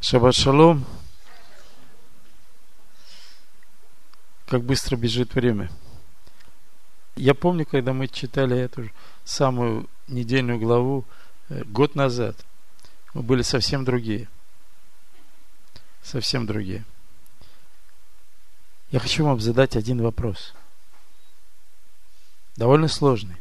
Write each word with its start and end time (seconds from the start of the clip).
Шаббат 0.00 0.34
шалом. 0.34 0.84
Как 4.46 4.62
быстро 4.62 4.96
бежит 4.96 5.34
время. 5.34 5.70
Я 7.16 7.34
помню, 7.34 7.66
когда 7.66 7.92
мы 7.92 8.06
читали 8.06 8.56
эту 8.56 8.88
самую 9.24 9.88
недельную 10.06 10.58
главу 10.58 11.04
э, 11.48 11.64
год 11.64 11.96
назад, 11.96 12.36
мы 13.12 13.22
были 13.22 13.42
совсем 13.42 13.84
другие. 13.84 14.28
Совсем 16.02 16.46
другие. 16.46 16.84
Я 18.90 19.00
хочу 19.00 19.24
вам 19.24 19.40
задать 19.40 19.76
один 19.76 20.00
вопрос. 20.00 20.54
Довольно 22.56 22.88
сложный. 22.88 23.36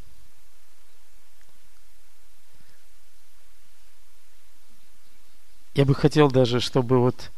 Я 5.77 5.85
бы 5.85 5.93
хотел 5.93 6.31
даже, 6.31 6.59
чтобы 6.59 6.97
вот 6.97 7.29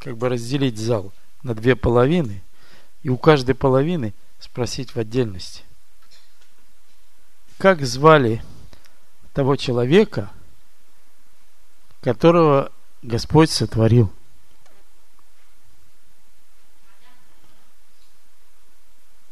как 0.00 0.16
бы 0.16 0.28
разделить 0.28 0.76
зал 0.76 1.12
на 1.44 1.54
две 1.54 1.76
половины 1.76 2.42
и 3.04 3.08
у 3.08 3.16
каждой 3.16 3.54
половины 3.54 4.14
спросить 4.40 4.96
в 4.96 4.98
отдельности. 4.98 5.62
Как 7.56 7.82
звали 7.82 8.42
того 9.32 9.54
человека, 9.54 10.28
которого 12.00 12.72
Господь 13.02 13.48
сотворил? 13.48 14.12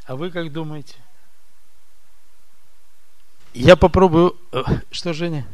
А 0.04 0.14
вы 0.14 0.30
как 0.30 0.52
думаете? 0.52 0.94
Я 3.54 3.74
попробую... 3.74 4.36
Э, 4.52 4.62
что, 4.92 5.12
Женя? 5.12 5.48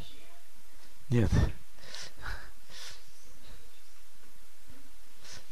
Нет. 1.09 1.30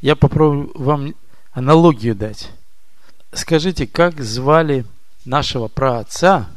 Я 0.01 0.17
попробую 0.17 0.71
вам 0.75 1.15
аналогию 1.53 2.15
дать. 2.15 2.51
Скажите, 3.33 3.87
как 3.87 4.21
звали 4.21 4.87
нашего 5.25 5.69
праотца, 5.69 6.49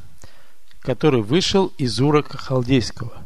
который 0.80 1.22
вышел 1.22 1.67
из 1.78 2.00
Урока 2.00 2.38
Халдейского? 2.38 3.26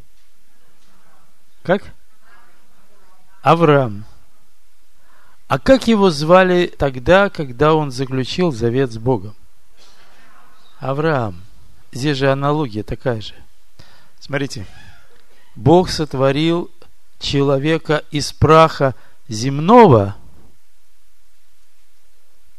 Как? 1.61 1.83
Авраам. 3.41 4.05
А 5.47 5.59
как 5.59 5.87
его 5.87 6.09
звали 6.09 6.65
тогда, 6.65 7.29
когда 7.29 7.75
он 7.75 7.91
заключил 7.91 8.51
завет 8.51 8.91
с 8.91 8.97
Богом? 8.97 9.35
Авраам. 10.79 11.43
Здесь 11.91 12.17
же 12.17 12.31
аналогия 12.31 12.83
такая 12.83 13.21
же. 13.21 13.33
Смотрите. 14.19 14.65
Бог 15.55 15.89
сотворил 15.89 16.71
человека 17.19 18.03
из 18.09 18.33
праха– 18.33 18.95
земного 19.27 20.15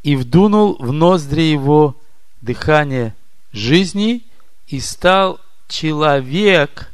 и 0.02 0.16
вдунул 0.16 0.76
в 0.78 0.92
ноздри 0.92 1.42
его 1.42 1.96
дыхание 2.40 3.14
жизни 3.52 4.24
и 4.66 4.80
стал 4.80 5.40
человек 5.68 6.90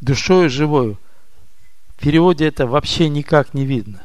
душою 0.00 0.50
живою. 0.50 0.98
В 1.96 2.00
переводе 2.00 2.46
это 2.46 2.66
вообще 2.66 3.08
никак 3.08 3.54
не 3.54 3.64
видно. 3.64 4.02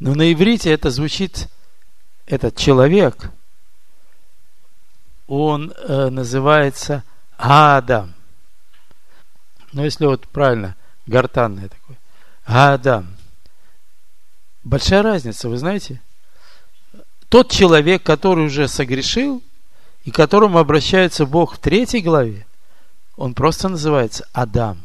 Но 0.00 0.14
на 0.14 0.32
иврите 0.32 0.70
это 0.70 0.90
звучит, 0.90 1.48
этот 2.26 2.56
человек, 2.56 3.30
он 5.26 5.70
э, 5.70 6.08
называется 6.08 7.04
Адам. 7.36 8.14
Но 9.72 9.84
если 9.84 10.06
вот 10.06 10.26
правильно, 10.28 10.76
гортанное 11.06 11.68
такое. 11.68 11.98
Адам. 12.44 13.11
Большая 14.64 15.02
разница, 15.02 15.48
вы 15.48 15.58
знаете? 15.58 16.00
Тот 17.28 17.50
человек, 17.50 18.02
который 18.02 18.46
уже 18.46 18.68
согрешил, 18.68 19.42
и 20.04 20.10
к 20.10 20.14
которому 20.14 20.58
обращается 20.58 21.26
Бог 21.26 21.54
в 21.54 21.58
третьей 21.58 22.00
главе, 22.00 22.46
он 23.16 23.34
просто 23.34 23.68
называется 23.68 24.26
Адам. 24.32 24.80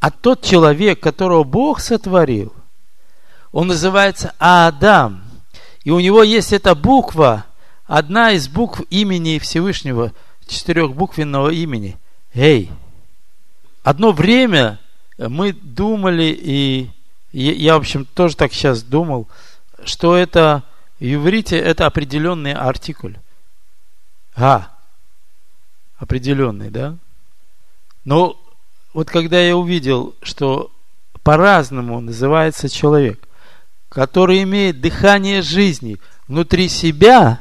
А 0.00 0.10
тот 0.10 0.42
человек, 0.42 1.00
которого 1.00 1.44
Бог 1.44 1.80
сотворил, 1.80 2.52
он 3.52 3.68
называется 3.68 4.34
Адам. 4.38 5.22
И 5.84 5.90
у 5.90 6.00
него 6.00 6.22
есть 6.22 6.52
эта 6.52 6.74
буква, 6.74 7.46
одна 7.84 8.32
из 8.32 8.48
букв 8.48 8.82
имени 8.90 9.38
Всевышнего, 9.38 10.12
четырехбуквенного 10.46 11.50
имени. 11.50 11.98
Эй! 12.34 12.70
Одно 13.82 14.12
время 14.12 14.78
мы 15.18 15.52
думали 15.52 16.36
и 16.38 16.90
я, 17.32 17.74
в 17.74 17.80
общем, 17.80 18.06
тоже 18.06 18.36
так 18.36 18.52
сейчас 18.52 18.82
думал, 18.82 19.28
что 19.84 20.16
это 20.16 20.64
иврите 20.98 21.58
это 21.58 21.86
определенный 21.86 22.54
артикль. 22.54 23.14
А, 24.34 24.70
определенный, 25.98 26.70
да? 26.70 26.96
Но 28.04 28.40
вот 28.94 29.10
когда 29.10 29.40
я 29.40 29.56
увидел, 29.56 30.14
что 30.22 30.70
по-разному 31.22 32.00
называется 32.00 32.68
человек, 32.68 33.28
который 33.88 34.42
имеет 34.44 34.80
дыхание 34.80 35.42
жизни 35.42 35.98
внутри 36.26 36.68
себя, 36.68 37.40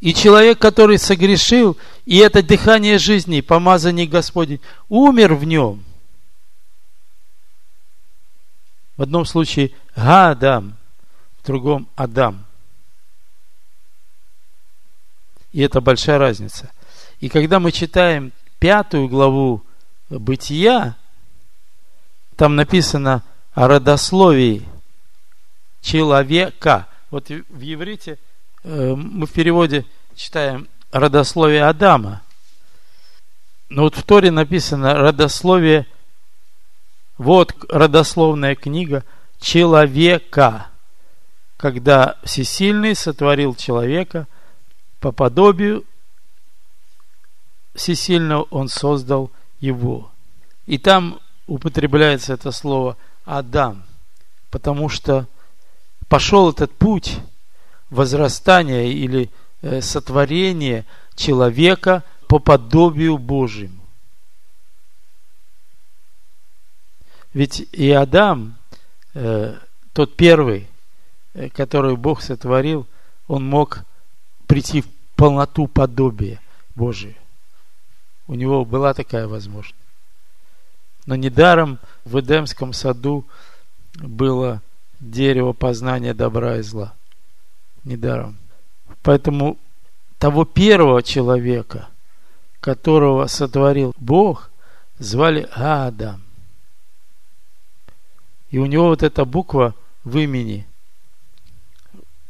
и 0.00 0.14
человек, 0.14 0.58
который 0.58 0.98
согрешил, 0.98 1.76
и 2.06 2.18
это 2.18 2.42
дыхание 2.42 2.98
жизни, 2.98 3.40
помазание 3.40 4.06
Господень, 4.06 4.60
умер 4.88 5.34
в 5.34 5.44
нем, 5.44 5.82
В 8.98 9.02
одном 9.02 9.24
случае 9.24 9.70
Га-Адам, 9.94 10.76
в 11.40 11.46
другом 11.46 11.88
Адам. 11.94 12.44
И 15.52 15.62
это 15.62 15.80
большая 15.80 16.18
разница. 16.18 16.70
И 17.20 17.28
когда 17.28 17.60
мы 17.60 17.70
читаем 17.72 18.32
пятую 18.58 19.08
главу 19.08 19.62
Бытия, 20.10 20.96
там 22.36 22.56
написано 22.56 23.22
о 23.52 23.68
родословии 23.68 24.66
человека. 25.80 26.88
Вот 27.10 27.28
в 27.28 27.60
еврите 27.60 28.18
э, 28.64 28.94
мы 28.94 29.26
в 29.26 29.32
переводе 29.32 29.86
читаем 30.16 30.66
родословие 30.90 31.64
Адама. 31.64 32.22
Но 33.68 33.82
вот 33.82 33.94
в 33.94 34.02
Торе 34.02 34.32
написано 34.32 34.94
родословие 34.94 35.86
вот 37.18 37.54
родословная 37.68 38.54
книга 38.54 39.04
человека, 39.40 40.68
когда 41.56 42.16
Всесильный 42.22 42.94
сотворил 42.94 43.54
человека 43.54 44.26
по 45.00 45.12
подобию 45.12 45.84
Всесильного 47.74 48.42
он 48.50 48.68
создал 48.68 49.30
его. 49.60 50.10
И 50.66 50.78
там 50.78 51.20
употребляется 51.46 52.34
это 52.34 52.50
слово 52.50 52.96
Адам, 53.24 53.84
потому 54.50 54.88
что 54.88 55.26
пошел 56.08 56.50
этот 56.50 56.72
путь 56.72 57.18
возрастания 57.90 58.86
или 58.86 59.30
э, 59.62 59.80
сотворения 59.80 60.84
человека 61.14 62.02
по 62.26 62.38
подобию 62.38 63.16
Божьему. 63.18 63.77
Ведь 67.34 67.60
и 67.72 67.90
Адам, 67.90 68.56
э, 69.14 69.56
тот 69.92 70.16
первый, 70.16 70.68
э, 71.34 71.48
который 71.50 71.96
Бог 71.96 72.22
сотворил, 72.22 72.86
он 73.26 73.44
мог 73.44 73.84
прийти 74.46 74.82
в 74.82 74.86
полноту 75.14 75.66
подобия 75.66 76.40
Божия. 76.74 77.16
У 78.26 78.34
него 78.34 78.64
была 78.64 78.94
такая 78.94 79.26
возможность. 79.26 79.74
Но 81.06 81.16
недаром 81.16 81.78
в 82.04 82.20
Эдемском 82.20 82.72
саду 82.72 83.26
было 83.94 84.62
дерево 85.00 85.52
познания 85.52 86.14
добра 86.14 86.58
и 86.58 86.62
зла. 86.62 86.94
Недаром. 87.84 88.36
Поэтому 89.02 89.58
того 90.18 90.44
первого 90.44 91.02
человека, 91.02 91.88
которого 92.60 93.26
сотворил 93.26 93.94
Бог, 93.98 94.50
звали 94.98 95.48
Адам. 95.52 96.27
И 98.50 98.58
у 98.58 98.66
него 98.66 98.86
вот 98.86 99.02
эта 99.02 99.24
буква 99.24 99.74
в 100.04 100.16
имени. 100.18 100.66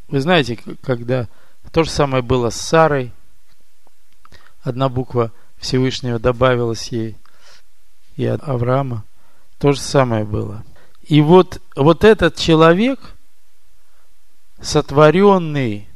Вы 0.08 0.20
знаете, 0.20 0.58
когда 0.82 1.28
то 1.72 1.84
же 1.84 1.90
самое 1.90 2.22
было 2.22 2.50
с 2.50 2.56
Сарой, 2.56 3.12
одна 4.62 4.88
буква 4.88 5.32
Всевышнего 5.58 6.18
добавилась 6.18 6.88
ей, 6.88 7.16
и 8.16 8.24
от 8.24 8.42
Авраама 8.48 9.04
то 9.58 9.72
же 9.72 9.80
самое 9.80 10.24
было. 10.24 10.64
И 11.02 11.20
вот, 11.20 11.60
вот 11.74 12.04
этот 12.04 12.36
человек, 12.36 13.00
сотворенный 14.60 15.88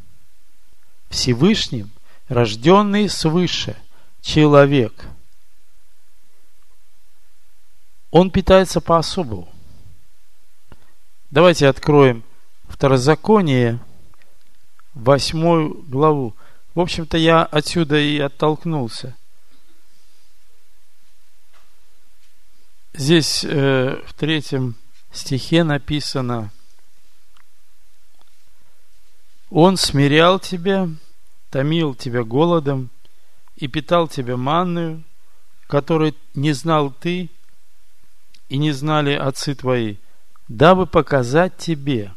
Всевышним, 1.08 1.90
рожденный 2.28 3.08
свыше 3.08 3.76
человек, 4.20 5.06
он 8.10 8.30
питается 8.30 8.80
по-особому. 8.80 9.51
Давайте 11.32 11.66
откроем 11.66 12.24
Второзаконие, 12.68 13.80
восьмую 14.92 15.82
главу. 15.88 16.36
В 16.74 16.80
общем-то, 16.80 17.16
я 17.16 17.42
отсюда 17.42 17.98
и 17.98 18.18
оттолкнулся. 18.18 19.16
Здесь 22.92 23.44
э, 23.44 24.02
в 24.04 24.12
третьем 24.12 24.74
стихе 25.10 25.64
написано, 25.64 26.52
Он 29.48 29.78
смирял 29.78 30.38
тебя, 30.38 30.86
томил 31.48 31.94
тебя 31.94 32.24
голодом 32.24 32.90
и 33.56 33.68
питал 33.68 34.06
тебя 34.06 34.36
манную, 34.36 35.02
которой 35.66 36.14
не 36.34 36.52
знал 36.52 36.90
ты 36.90 37.30
и 38.50 38.58
не 38.58 38.72
знали 38.72 39.14
отцы 39.14 39.54
твои, 39.54 39.96
дабы 40.48 40.86
показать 40.86 41.56
тебе, 41.56 42.12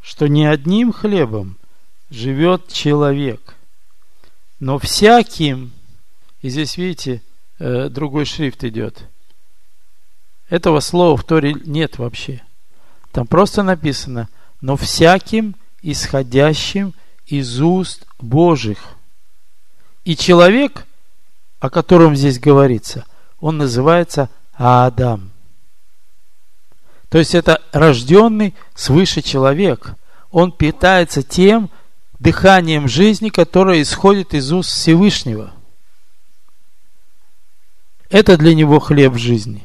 что 0.00 0.26
не 0.28 0.46
одним 0.46 0.92
хлебом 0.92 1.56
живет 2.10 2.68
человек, 2.68 3.54
но 4.60 4.78
всяким, 4.78 5.72
и 6.42 6.48
здесь 6.48 6.76
видите, 6.76 7.22
э, 7.58 7.88
другой 7.88 8.24
шрифт 8.24 8.64
идет– 8.64 9.08
этого 10.48 10.80
слова 10.80 11.16
в 11.16 11.24
Торе 11.24 11.54
нет 11.64 11.98
вообще. 11.98 12.42
Там 13.12 13.26
просто 13.26 13.62
написано, 13.62 14.28
но 14.60 14.76
всяким 14.76 15.56
исходящим 15.82 16.94
из 17.26 17.60
уст 17.60 18.06
Божьих. 18.20 18.78
И 20.04 20.16
человек, 20.16 20.86
о 21.60 21.70
котором 21.70 22.14
здесь 22.14 22.38
говорится, 22.38 23.04
он 23.40 23.58
называется 23.58 24.28
Адам. 24.52 25.30
То 27.14 27.18
есть 27.18 27.36
это 27.36 27.62
рожденный 27.70 28.56
свыше 28.74 29.22
человек. 29.22 29.94
Он 30.32 30.50
питается 30.50 31.22
тем 31.22 31.70
дыханием 32.18 32.88
жизни, 32.88 33.28
которое 33.28 33.82
исходит 33.82 34.34
из 34.34 34.52
уст 34.52 34.70
Всевышнего. 34.70 35.52
Это 38.10 38.36
для 38.36 38.52
него 38.52 38.80
хлеб 38.80 39.14
жизни 39.14 39.62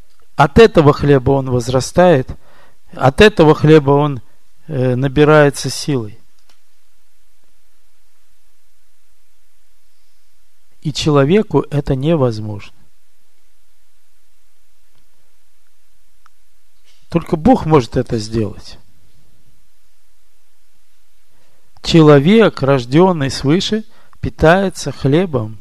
–от 0.36 0.58
этого 0.58 0.92
хлеба 0.92 1.30
он 1.30 1.48
возрастает, 1.48 2.28
от 2.92 3.22
этого 3.22 3.54
хлеба 3.54 3.92
он 3.92 4.20
э, 4.66 4.94
набирается 4.94 5.70
силой. 5.70 6.18
И 10.82 10.92
человеку 10.92 11.64
это 11.70 11.94
невозможно. 11.94 12.75
Только 17.08 17.36
Бог 17.36 17.66
может 17.66 17.96
это 17.96 18.18
сделать. 18.18 18.78
Человек, 21.82 22.62
рожденный 22.62 23.30
свыше, 23.30 23.84
питается 24.20 24.90
хлебом, 24.90 25.58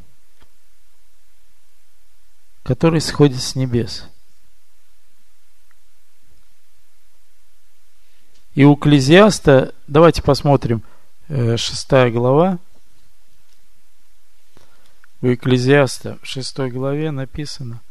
который 2.63 3.00
сходит 3.00 3.42
с 3.42 3.56
небес– 3.56 4.07
И 8.56 8.63
у 8.63 8.75
Экклезиаста, 8.75 9.75
давайте 9.86 10.21
посмотрим, 10.21 10.81
э, 11.27 11.57
шестая 11.57 12.09
глава. 12.09 12.57
У 15.21 15.27
Экклезиаста 15.27 16.18
в 16.21 16.25
шестой 16.25 16.71
главе 16.71 17.12
написано, 17.12 17.81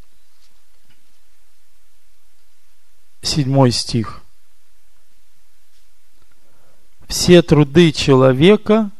седьмой 3.24 3.72
стих. 3.72 4.22
Все 7.08 7.42
труды 7.42 7.92
человека 7.92 8.90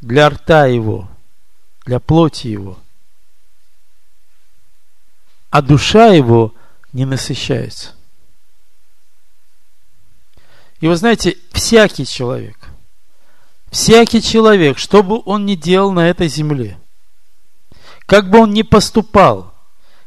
для 0.00 0.28
рта 0.28 0.66
его, 0.66 1.08
для 1.84 2.00
плоти 2.00 2.48
его, 2.48 2.78
а 5.50 5.62
душа 5.62 6.08
его 6.08 6.54
не 6.92 7.04
насыщается. 7.04 7.94
И 10.80 10.88
вы 10.88 10.96
знаете, 10.96 11.38
всякий 11.52 12.06
человек, 12.06 12.58
всякий 13.70 14.20
человек, 14.20 14.78
что 14.78 15.02
бы 15.02 15.22
он 15.24 15.46
ни 15.46 15.54
делал 15.54 15.92
на 15.92 16.08
этой 16.08 16.28
земле, 16.28 16.78
как 18.06 18.28
бы 18.28 18.40
он 18.40 18.52
ни 18.52 18.62
поступал, 18.62 19.54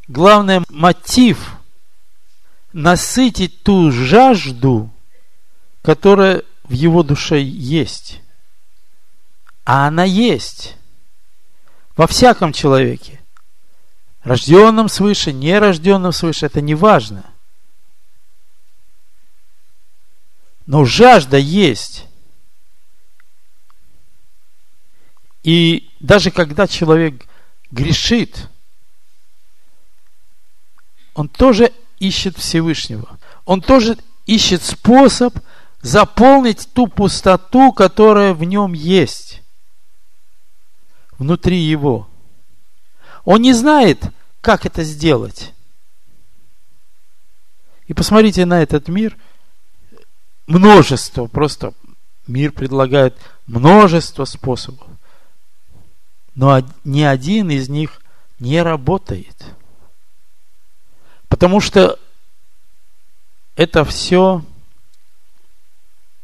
главный 0.08 0.62
мотив 0.70 1.57
насытить 2.78 3.64
ту 3.64 3.92
жажду, 3.92 4.92
которая 5.82 6.44
в 6.64 6.72
его 6.74 7.04
душе 7.04 7.42
есть. 7.42 8.22
А 9.66 9.88
она 9.88 10.04
есть 10.04 10.76
во 11.96 12.08
всяком 12.08 12.54
человеке. 12.54 13.20
Рожденном 14.24 14.90
свыше, 14.90 15.34
нерожденном 15.34 16.12
свыше, 16.12 16.46
это 16.46 16.62
не 16.62 16.76
важно– 16.76 17.26
Но 20.68 20.84
жажда 20.84 21.38
есть. 21.38 22.06
И 25.44 25.90
даже 26.02 26.30
когда 26.30 26.68
человек 26.68 27.26
грешит, 27.72 28.50
он 31.14 31.30
тоже 31.30 31.72
ищет 32.00 32.38
Всевышнего. 32.38 33.18
Он 33.46 33.62
тоже 33.62 33.98
ищет 34.26 34.64
способ 34.64 35.38
заполнить 35.82 36.68
ту 36.74 36.88
пустоту, 36.88 37.72
которая 37.72 38.34
в 38.34 38.44
нем 38.44 38.74
есть, 38.74 39.42
внутри 41.18 41.58
его. 41.58 42.08
Он 43.26 43.42
не 43.42 43.54
знает, 43.54 44.04
как 44.42 44.66
это 44.66 44.84
сделать. 44.84 45.54
И 47.88 47.94
посмотрите 47.94 48.46
на 48.46 48.62
этот 48.62 48.88
мир– 48.88 49.16
множество, 50.48 51.28
просто 51.28 51.74
мир 52.26 52.52
предлагает 52.52 53.16
множество 53.46 54.26
способов. 54.26 54.88
Но 56.34 56.64
ни 56.84 57.02
один 57.02 57.50
из 57.52 57.70
них 57.70 58.02
не 58.40 58.62
работает. 58.62 59.36
Потому 61.38 61.60
что 61.60 62.00
это 63.56 63.86
все, 63.86 64.44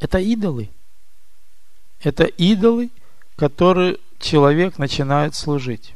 это 0.00 0.18
идолы. 0.18 0.70
Это 2.02 2.24
идолы, 2.24 2.90
которые 3.36 3.98
человек 4.18 4.76
начинает 4.78 5.36
служить. 5.36 5.94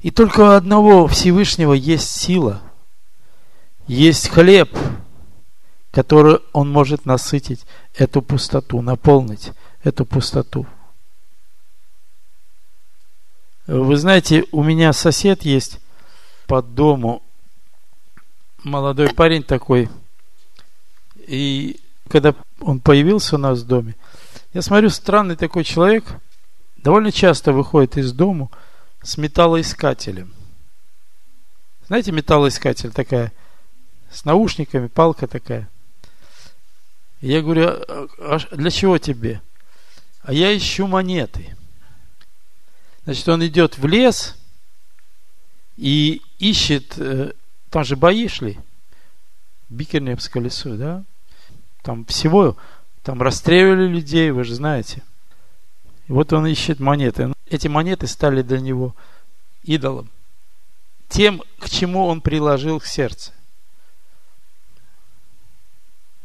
И 0.00 0.10
только 0.10 0.40
у 0.40 0.50
одного 0.56 1.06
Всевышнего 1.06 1.72
есть 1.72 2.10
сила, 2.10 2.60
есть 3.86 4.28
хлеб– 4.28 4.76
которую 5.90 6.42
он 6.52 6.70
может 6.70 7.06
насытить 7.06 7.64
эту 7.94 8.20
пустоту, 8.20 8.82
наполнить 8.82 9.52
эту 9.82 10.04
пустоту. 10.04 10.66
Вы 13.66 13.96
знаете, 13.96 14.44
у 14.52 14.62
меня 14.62 14.92
сосед 14.92 15.42
есть 15.42 15.80
под 16.48 16.74
дому, 16.74 17.22
молодой 18.64 19.10
парень 19.14 19.44
такой, 19.44 19.88
и 21.16 21.78
когда 22.08 22.34
он 22.60 22.80
появился 22.80 23.36
у 23.36 23.38
нас 23.38 23.60
в 23.60 23.66
доме, 23.68 23.94
я 24.52 24.62
смотрю, 24.62 24.90
странный 24.90 25.36
такой 25.36 25.62
человек, 25.62 26.04
довольно 26.78 27.12
часто 27.12 27.52
выходит 27.52 27.96
из 27.96 28.12
дому 28.12 28.50
с 29.00 29.16
металлоискателем. 29.16 30.34
Знаете, 31.86 32.10
металлоискатель 32.10 32.90
такая, 32.90 33.32
с 34.10 34.24
наушниками, 34.24 34.88
палка 34.88 35.28
такая– 35.28 35.68
я 37.20 37.42
говорю, 37.42 37.66
а, 37.66 38.08
а 38.18 38.56
для 38.56 38.70
чего 38.70 38.98
тебе? 38.98 39.42
А 40.22 40.32
я 40.32 40.56
ищу 40.56 40.86
монеты. 40.86 41.56
Значит, 43.04 43.28
он 43.28 43.44
идет 43.46 43.78
в 43.78 43.86
лес 43.86 44.36
и 45.76 46.22
ищет, 46.38 46.94
э, 46.98 47.32
там 47.70 47.84
же 47.84 47.96
бои 47.96 48.28
шли, 48.28 48.58
Бикерневское 49.68 50.42
лесу, 50.42 50.76
да? 50.76 51.04
Там 51.82 52.04
всего, 52.06 52.56
там 53.02 53.22
расстреливали 53.22 53.86
людей, 53.86 54.30
вы 54.30 54.44
же 54.44 54.54
знаете. 54.54 55.02
И 56.08 56.12
вот 56.12 56.32
он 56.32 56.46
ищет 56.46 56.80
монеты. 56.80 57.32
Эти 57.50 57.68
монеты 57.68 58.06
стали 58.06 58.42
для 58.42 58.60
него 58.60 58.94
идолом. 59.62 60.10
Тем, 61.08 61.42
к 61.58 61.68
чему 61.68 62.06
он 62.06 62.20
приложил 62.20 62.80
к 62.80 62.86
сердцу 62.86 63.32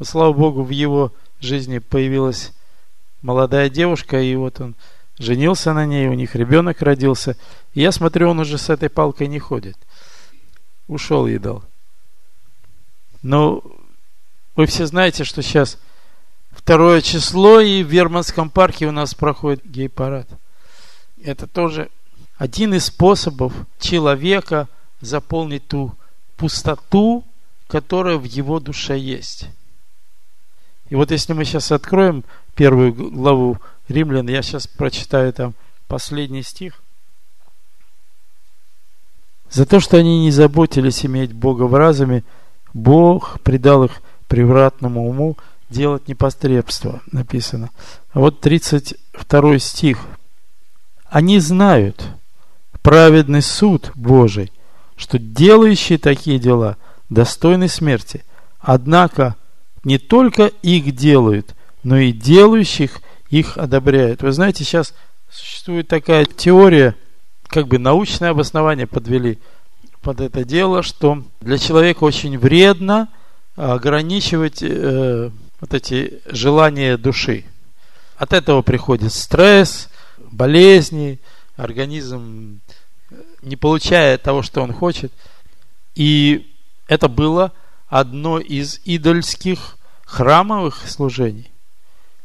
слава 0.06 0.34
Богу, 0.34 0.64
в 0.64 0.70
его 0.70 1.12
жизни 1.40 1.80
появилась 1.80 2.54
молодая 3.22 3.70
девушка, 3.70 4.22
и 4.22 4.36
вот 4.36 4.60
он 4.60 4.76
женился 5.18 5.74
на 5.74 5.86
ней, 5.86 6.08
у 6.08 6.14
них 6.14 6.36
ребенок 6.36 6.82
родился. 6.82 7.38
И 7.74 7.82
я 7.82 7.92
смотрю, 7.92 8.30
он 8.30 8.40
уже 8.40 8.58
с 8.58 8.70
этой 8.70 8.90
палкой 8.90 9.28
не 9.28 9.40
ходит. 9.40 9.78
Ушел 10.88 11.28
и 11.28 11.38
дал. 11.38 11.64
Но 13.22 13.64
вы 14.56 14.66
все 14.66 14.86
знаете, 14.86 15.24
что 15.24 15.42
сейчас 15.42 15.80
второе 16.52 17.02
число, 17.02 17.60
и 17.60 17.84
в 17.84 17.88
Верманском 17.88 18.50
парке 18.50 18.86
у 18.86 18.92
нас 18.92 19.16
проходит 19.16 19.66
гей-парад. 19.66 20.28
Это 21.24 21.48
тоже 21.48 21.90
один 22.38 22.74
из 22.74 22.86
способов 22.86 23.54
человека 23.80 24.68
заполнить 25.00 25.68
ту 25.68 25.94
пустоту, 26.38 27.24
которая 27.68 28.18
в 28.18 28.26
его 28.26 28.60
душе 28.60 28.98
есть. 28.98 29.48
И 30.90 30.96
вот 30.96 31.12
если 31.12 31.34
мы 31.34 31.46
сейчас 31.46 31.72
откроем 31.72 32.24
первую 32.56 32.94
главу 32.94 33.58
Римлян, 33.88 34.28
я 34.30 34.42
сейчас 34.42 34.68
прочитаю 34.68 35.34
там 35.34 35.56
последний 35.88 36.44
стих. 36.44 36.83
За 39.54 39.68
то, 39.68 39.80
что 39.80 39.98
они 39.98 40.22
не 40.22 40.32
заботились 40.32 41.06
иметь 41.06 41.32
Бога 41.32 41.64
в 41.64 41.76
разуме, 41.76 42.24
Бог 42.74 43.40
придал 43.42 43.84
их 43.84 44.02
превратному 44.28 45.08
уму 45.08 45.38
делать 45.70 46.08
непостребство, 46.08 47.02
написано. 47.12 47.70
А 48.14 48.20
вот 48.20 48.42
32 48.42 49.60
стих. 49.60 50.00
Они 51.06 51.38
знают 51.38 52.04
праведный 52.82 53.44
суд 53.44 53.92
Божий, 53.94 54.52
что 54.96 55.20
делающие 55.20 56.00
такие 56.00 56.40
дела 56.40 56.78
достойны 57.10 57.68
смерти. 57.68 58.26
Однако 58.60 59.36
не 59.84 60.00
только 60.00 60.48
их 60.48 60.96
делают, 60.96 61.54
но 61.84 61.98
и 61.98 62.12
делающих 62.12 63.02
их 63.30 63.60
одобряют. 63.60 64.24
Вы 64.24 64.32
знаете, 64.32 64.64
сейчас 64.64 64.96
существует 65.30 65.88
такая 65.88 66.26
теория, 66.26 66.96
как 67.54 67.68
бы 67.68 67.78
научное 67.78 68.32
обоснование 68.32 68.88
подвели 68.88 69.38
под 70.02 70.22
это 70.22 70.44
дело, 70.44 70.82
что 70.82 71.24
для 71.40 71.60
человека 71.60 72.04
очень 72.04 72.36
вредно 72.36 73.10
ограничивать 73.56 74.64
э, 74.64 75.30
вот 75.62 75.74
эти 75.76 76.20
желания 76.26 76.98
души. 76.98 77.46
От 78.18 78.34
этого 78.34 78.64
приходит 78.64 79.14
стресс, 79.14 79.90
болезни, 80.32 81.20
организм 81.56 82.60
не 83.44 83.56
получая 83.56 84.18
того, 84.18 84.42
что 84.42 84.64
он 84.64 84.74
хочет. 84.74 85.14
И 85.94 86.52
это 86.88 87.08
было 87.08 87.52
одно 87.88 88.40
из 88.40 88.82
идольских 88.84 89.78
храмовых 90.06 90.90
служений, 90.90 91.52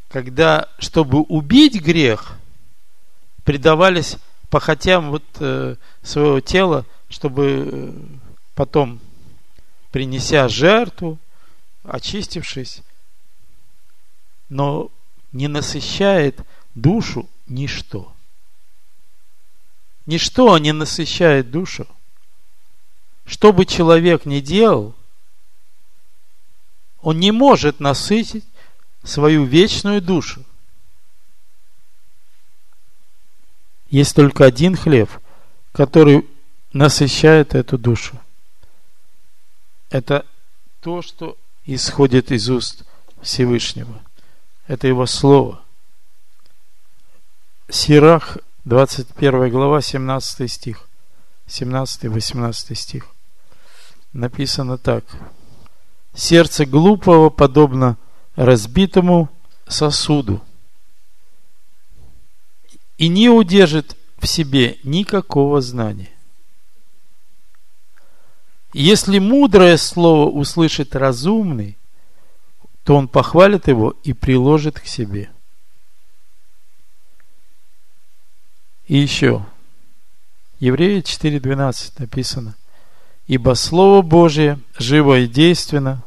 когда, 0.09 0.69
чтобы 0.79 1.21
убить 1.21 1.83
грех, 1.83 2.33
предавались 3.45 4.17
похотям 4.51 5.11
вот, 5.11 5.25
э, 5.41 5.77
своего 6.03 6.41
тела, 6.41 6.87
чтобы 7.09 7.69
э, 7.71 7.93
потом, 8.55 9.01
принеся 9.91 10.49
жертву, 10.49 11.19
очистившись, 11.83 12.83
но 14.49 14.91
не 15.33 15.49
насыщает 15.49 16.41
душу 16.75 17.29
ничто. 17.47 18.13
Ничто 20.07 20.57
не 20.59 20.73
насыщает 20.73 21.51
душу. 21.51 21.87
Что 23.27 23.53
бы 23.53 23.67
человек 23.67 24.25
ни 24.25 24.41
делал, 24.41 24.95
он 27.03 27.21
не 27.21 27.31
может 27.31 27.79
насытить 27.79 28.45
свою 29.05 29.45
вечную 29.45 30.01
душу. 30.01 30.45
Есть 33.89 34.15
только 34.15 34.45
один 34.45 34.77
хлеб, 34.77 35.11
который 35.73 36.29
насыщает 36.73 37.55
эту 37.55 37.79
душу. 37.79 38.19
Это 39.91 40.27
то, 40.81 41.01
что 41.01 41.39
исходит 41.65 42.31
из 42.31 42.51
уст 42.51 42.85
Всевышнего. 43.23 44.03
Это 44.67 44.87
Его 44.87 45.07
Слово. 45.07 45.63
Сирах, 47.71 48.39
21 48.65 49.51
глава, 49.51 49.81
17 49.81 50.51
стих. 50.51 50.87
17-18 51.47 52.75
стих. 52.75 53.07
Написано 54.13 54.77
так. 54.77 55.05
Сердце 56.15 56.67
глупого 56.67 57.31
подобно 57.31 57.97
разбитому 58.37 59.31
сосуду 59.67 60.43
и 62.99 63.09
не 63.09 63.31
удержит 63.31 63.97
в 64.19 64.27
себе 64.27 64.79
никакого 64.83 65.61
знания. 65.61 66.11
Если 68.75 69.19
мудрое 69.19 69.79
слово 69.79 70.29
услышит 70.29 70.95
разумный, 70.95 71.79
то 72.85 72.97
он 72.97 73.09
похвалит 73.09 73.69
его 73.69 73.95
и 74.03 74.13
приложит 74.13 74.79
к 74.79 74.87
себе. 74.87 75.31
И 78.89 78.97
еще, 78.99 79.45
Евреи 80.59 81.03
4.12 81.03 81.93
написано, 81.99 82.57
«Ибо 83.27 83.55
Слово 83.55 84.03
Божие 84.03 84.59
живо 84.79 85.21
и 85.21 85.29
действенно, 85.29 86.03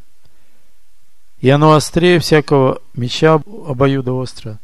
и 1.40 1.50
оно 1.50 1.74
острее 1.74 2.20
всякого 2.20 2.82
меча 2.94 3.36
обоюдоострого. 3.36 4.60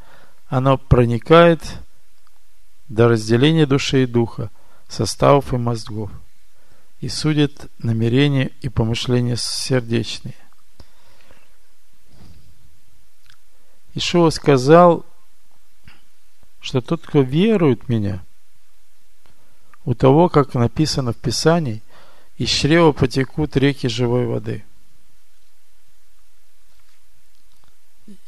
Оно 0.47 0.77
проникает 0.77 1.61
до 2.89 3.09
разделения 3.09 3.65
души 3.65 4.03
и 4.03 4.05
духа, 4.05 4.49
составов 4.87 5.53
и 5.53 5.57
мозгов, 5.57 6.11
и 6.99 7.09
судит 7.09 7.69
намерения 7.79 8.51
и 8.61 8.69
помышления 8.69 9.35
сердечные. 9.35 10.35
Ишуа 13.93 14.29
сказал, 14.29 15.05
что 16.59 16.81
тот, 16.81 17.05
кто 17.05 17.21
верует 17.21 17.83
в 17.83 17.89
меня, 17.89 18.23
у 19.85 19.93
того, 19.93 20.29
как 20.29 20.53
написано 20.53 21.13
в 21.13 21.17
Писании, 21.17 21.81
из 22.37 22.49
чрева 22.49 22.91
потекут 22.91 23.55
реки 23.55 23.87
живой 23.87 24.25
воды. 24.25 24.63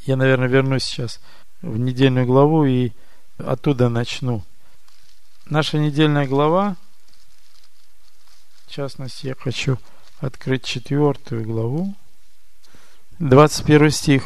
Я, 0.06 0.16
наверное, 0.16 0.48
вернусь 0.48 0.84
сейчас 0.84 1.20
в 1.62 1.78
недельную 1.78 2.26
главу 2.26 2.66
и 2.66 2.92
оттуда 3.40 3.90
начну. 3.90 4.44
Наша 5.46 5.78
недельная 5.78 6.28
глава, 6.28 6.76
в 8.68 8.72
частности, 8.72 9.28
я 9.28 9.36
хочу 9.36 9.80
открыть 10.20 10.64
четвертую 10.64 11.44
главу, 11.44 11.96
21 13.20 13.90
стих. 13.92 14.24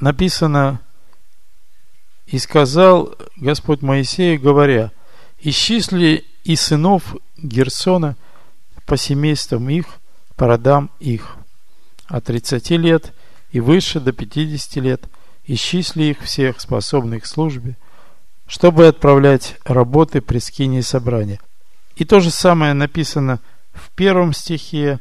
Написано, 0.00 0.80
«И 2.26 2.38
сказал 2.38 3.14
Господь 3.36 3.82
Моисею, 3.82 4.40
говоря, 4.40 4.90
исчисли 5.38 6.24
и 6.44 6.56
сынов 6.56 7.14
Герсона 7.36 8.16
по 8.86 8.96
семействам 8.96 9.68
их, 9.68 9.86
по 10.36 10.46
родам 10.46 10.90
их, 10.98 11.36
от 12.06 12.24
30 12.24 12.70
лет 12.70 13.12
и 13.50 13.60
выше 13.60 14.00
до 14.00 14.12
50 14.12 14.76
лет, 14.76 15.08
исчисли 15.46 16.04
их 16.04 16.20
всех, 16.22 16.60
способных 16.60 17.24
к 17.24 17.26
службе, 17.26 17.76
чтобы 18.46 18.86
отправлять 18.86 19.56
работы 19.64 20.20
при 20.20 20.38
скине 20.38 20.82
собрания. 20.82 21.40
И 21.96 22.04
то 22.04 22.20
же 22.20 22.30
самое 22.30 22.74
написано 22.74 23.40
в 23.72 23.90
первом 23.90 24.32
стихе 24.32 25.00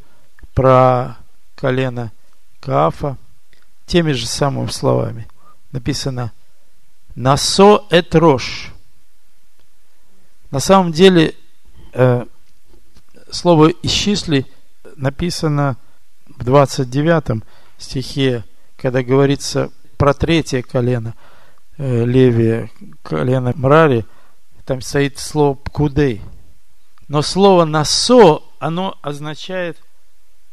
про 0.54 1.18
колено 1.56 2.12
Каафа, 2.60 3.18
теми 3.86 4.12
же 4.12 4.28
самыми 4.28 4.68
словами. 4.68 5.28
Написано 5.72 6.32
«Насо 7.16 7.86
эт 7.90 8.16
рош». 8.16 8.72
На 10.50 10.60
самом 10.60 10.92
деле 10.92 11.36
э, 11.94 12.26
слово 13.32 13.70
«исчисли» 13.84 14.46
написано 14.96 15.78
в 16.38 16.44
29 16.44 17.44
стихе, 17.78 18.44
когда 18.78 19.02
говорится 19.02 19.72
про 20.02 20.16
третье 20.16 20.64
колено 20.64 21.14
э, 21.78 22.06
Левия, 22.06 22.72
колено 23.04 23.54
Мрари, 23.56 24.04
там 24.66 24.82
стоит 24.82 25.20
слово 25.20 25.54
«пкудей». 25.54 26.24
Но 27.08 27.22
слово 27.22 27.66
«насо», 27.66 28.42
оно 28.58 28.98
означает 29.04 29.78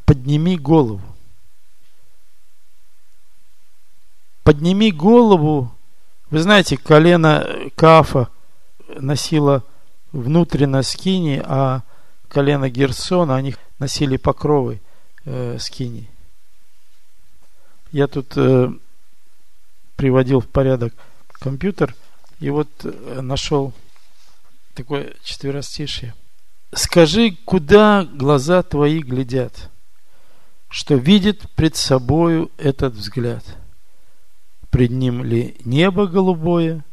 «подними 0.05 0.55
голову». 0.55 1.01
«Подними 4.43 4.91
голову». 4.91 5.73
Вы 6.29 6.37
знаете, 6.37 6.77
колено 6.77 7.43
Кафа 7.75 8.29
носило 8.87 9.63
внутренно 10.11 10.83
скини, 10.83 11.41
а 11.43 11.81
колено 12.27 12.69
Герсона, 12.69 13.35
они 13.37 13.55
носили 13.79 14.17
покровы 14.17 14.79
э, 15.25 15.57
скини. 15.57 16.07
Я 17.91 18.05
тут 18.05 18.33
э, 18.37 18.71
приводил 19.99 20.39
в 20.39 20.47
порядок 20.47 20.93
компьютер 21.33 21.93
и 22.39 22.49
вот 22.49 22.69
э, 22.83 23.19
нашел 23.19 23.73
такое 24.73 25.13
четверостишье. 25.25 26.15
Скажи, 26.73 27.35
куда 27.43 28.05
глаза 28.05 28.63
твои 28.63 29.01
глядят, 29.01 29.69
что 30.69 30.95
видит 30.95 31.49
пред 31.53 31.75
собою 31.75 32.49
этот 32.57 32.93
взгляд? 32.93 33.43
Пред 34.69 34.91
ним 34.91 35.21
ли 35.21 35.57
небо 35.65 36.07
голубое, 36.07 36.85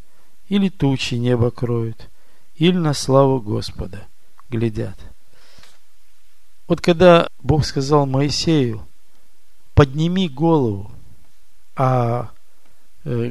или 0.48 0.68
тучи 0.68 1.14
небо 1.14 1.52
кроют, 1.52 2.08
или 2.56 2.76
на 2.76 2.92
славу 2.92 3.40
Господа 3.40 4.02
глядят? 4.50 4.98
Вот 6.66 6.80
когда 6.80 7.28
Бог 7.40 7.64
сказал 7.64 8.04
Моисею, 8.04 8.84
подними 9.74 10.28
голову, 10.28 10.90
а 11.76 12.32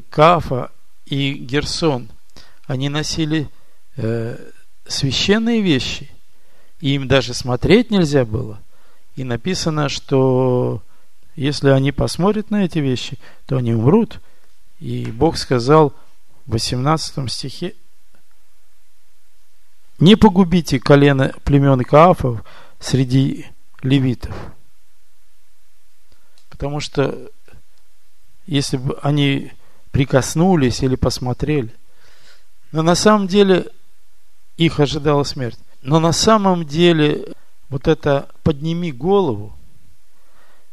Кафа 0.10 0.72
и 1.06 1.34
Герсон, 1.34 2.10
они 2.66 2.88
носили 2.90 3.50
э, 3.98 4.38
священные 4.88 5.62
вещи, 5.62 6.10
и 6.80 6.96
им 6.96 7.08
даже 7.08 7.34
смотреть 7.34 7.92
нельзя 7.92 8.26
было. 8.26 8.62
И 9.16 9.24
написано, 9.24 9.90
что 9.90 10.82
если 11.36 11.70
они 11.70 11.92
посмотрят 11.92 12.52
на 12.52 12.64
эти 12.64 12.80
вещи, 12.80 13.18
то 13.46 13.58
они 13.58 13.74
умрут. 13.74 14.22
И 14.80 15.12
Бог 15.12 15.38
сказал 15.38 15.94
в 16.46 16.54
18 16.54 17.30
стихе, 17.32 17.76
не 20.00 20.16
погубите 20.16 20.80
колено 20.80 21.34
племен 21.44 21.82
Каафов 21.84 22.44
среди 22.80 23.46
левитов. 23.82 24.36
Потому 26.50 26.80
что 26.80 27.30
если 28.46 28.78
бы 28.78 28.98
они 29.02 29.52
прикоснулись 29.96 30.84
или 30.84 30.98
посмотрели, 30.98 31.74
но 32.74 32.82
на 32.82 32.96
самом 32.96 33.28
деле 33.28 33.72
их 34.58 34.82
ожидала 34.82 35.24
смерть. 35.24 35.58
Но 35.84 36.02
на 36.02 36.12
самом 36.12 36.66
деле 36.66 37.32
вот 37.70 37.88
это 37.88 38.28
подними 38.44 38.92
голову, 38.92 39.58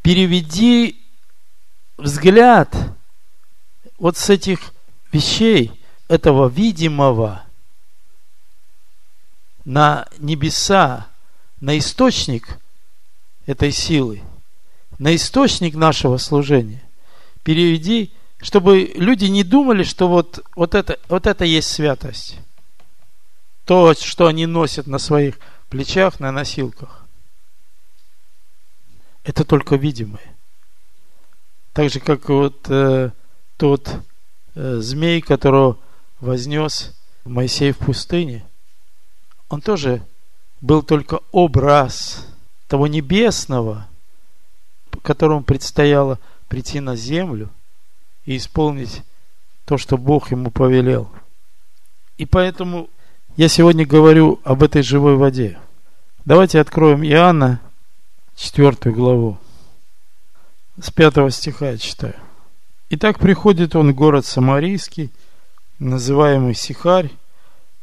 переведи 0.03 1.01
взгляд 1.99 2.75
вот 3.97 4.17
с 4.17 4.29
этих 4.29 4.75
вещей, 5.13 5.71
этого 6.09 6.49
видимого, 6.49 7.45
на 9.65 10.09
небеса, 10.19 11.07
на 11.61 11.79
источник 11.79 12.59
этой 13.47 13.71
силы, 13.71 14.21
на 14.99 15.15
источник 15.15 15.77
нашего 15.77 16.17
служения. 16.17 16.83
Переведи, 17.45 18.13
чтобы 18.43 18.91
люди 18.97 19.27
не 19.27 19.45
думали, 19.45 19.85
что 19.85 20.09
вот, 20.09 20.45
вот, 20.57 20.75
это, 20.75 20.99
вот 21.09 21.29
это 21.29 21.45
есть 21.45 21.69
святость. 21.69 22.39
То, 23.65 23.95
что 23.95 24.27
они 24.27 24.47
носят 24.47 24.89
на 24.89 24.99
своих 24.99 25.39
плечах, 25.71 26.19
на 26.19 26.33
носилках, 26.33 27.07
это 29.23 29.45
только 29.45 29.77
видимое. 29.77 30.37
Так 31.73 31.89
же, 31.91 32.01
как 32.01 32.29
вот 32.29 32.67
э, 32.69 33.13
тот 33.57 33.89
э, 34.57 34.77
змей, 34.81 35.21
которого 35.21 35.79
вознес 36.21 37.01
Моисей 37.25 37.71
в 37.71 37.79
пустыне, 37.79 38.45
он 39.49 39.61
тоже 39.61 40.05
был 40.61 40.83
только 40.83 41.21
образ 41.31 42.27
того 42.67 42.89
небесного, 42.89 43.87
которому 45.03 45.45
предстояло 45.45 46.19
прийти 46.49 46.81
на 46.81 46.97
землю 46.97 47.49
и 48.25 48.37
исполнить 48.37 49.03
то, 49.65 49.79
что 49.79 49.97
Бог 49.97 50.31
ему 50.31 50.51
повелел. 50.51 51.11
И 52.19 52.27
поэтому 52.27 52.89
я 53.37 53.49
сегодня 53.49 53.87
говорю 53.87 54.41
об 54.45 54.63
этой 54.63 54.83
живой 54.83 55.17
воде. 55.17 55.59
Давайте 56.25 56.61
откроем 56.61 57.03
Иоанна, 57.03 57.61
4 58.37 58.95
главу. 58.95 59.39
С 60.81 60.91
5 60.91 61.33
стиха 61.35 61.71
я 61.71 61.79
читаю. 61.79 62.15
Итак, 62.91 63.19
приходит 63.19 63.75
он 63.75 63.93
в 63.93 63.95
город 63.95 64.27
Самарийский, 64.27 65.11
называемый 65.79 66.55
Сихарь, 66.55 67.11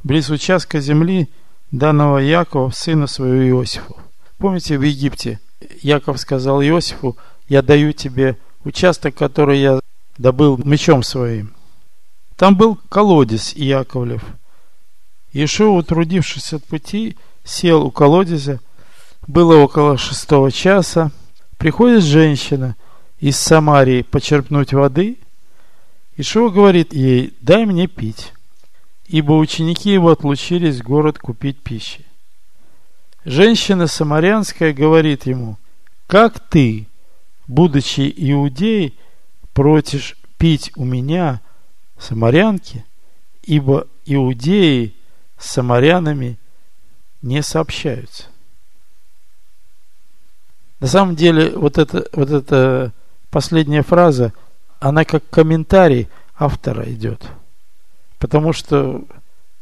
близ 0.03 0.29
участка 0.29 0.79
земли, 0.79 1.27
данного 1.71 2.19
Якова, 2.19 2.69
сына 2.69 3.07
своего 3.07 3.59
Иосифу. 3.59 3.97
Помните, 4.37 4.77
в 4.77 4.83
Египте 4.83 5.39
Яков 5.81 6.19
сказал 6.19 6.61
Иосифу, 6.61 7.17
я 7.47 7.61
даю 7.61 7.91
тебе 7.91 8.37
участок, 8.63 9.15
который 9.15 9.59
я 9.59 9.79
добыл 10.19 10.60
мечом 10.63 11.01
своим. 11.01 11.55
Там 12.36 12.55
был 12.55 12.77
колодец 12.89 13.53
Яковлев– 13.53 14.23
Иешуа, 15.32 15.77
утрудившись 15.77 16.53
от 16.53 16.63
пути, 16.63 17.15
сел 17.43 17.86
у 17.86 17.91
колодезя. 17.91 18.60
Было 19.27 19.58
около 19.58 19.97
шестого 19.97 20.51
часа. 20.51 21.12
Приходит 21.58 22.03
женщина 22.03 22.75
из 23.19 23.38
Самарии 23.38 24.01
почерпнуть 24.01 24.73
воды. 24.73 25.19
Ишуа 26.17 26.49
говорит 26.49 26.93
ей, 26.93 27.34
дай 27.41 27.65
мне 27.65 27.88
пить, 27.88 28.34
ибо 29.08 29.34
ученики 29.34 29.91
его 29.91 30.10
отлучились 30.10 30.79
в 30.79 30.84
город 30.84 31.19
купить 31.19 31.60
пищи. 31.62 32.05
Женщина 33.23 33.88
самарянская 33.88 34.73
говорит 34.73 35.25
ему, 35.25 35.58
как 36.08 36.39
ты, 36.39 36.88
будучи 37.47 38.12
иудей, 38.15 38.97
против 39.59 40.15
пить 40.37 40.71
у 40.77 40.85
меня, 40.85 41.41
самарянки, 41.97 42.85
ибо 43.43 43.87
иудеи 44.05 44.95
с 45.37 45.51
самарянами 45.51 46.39
не 47.21 47.43
сообщаются. 47.43 48.27
На 50.79 50.87
самом 50.87 51.17
деле, 51.17 51.49
вот 51.57 51.77
эта, 51.77 52.07
вот 52.13 52.29
эта 52.29 52.93
последняя 53.31 53.81
фраза, 53.81 54.31
она 54.79 55.03
как 55.03 55.29
комментарий 55.29 56.07
автора 56.37 56.89
идет. 56.89 57.27
Потому 58.17 58.53
что 58.53 59.03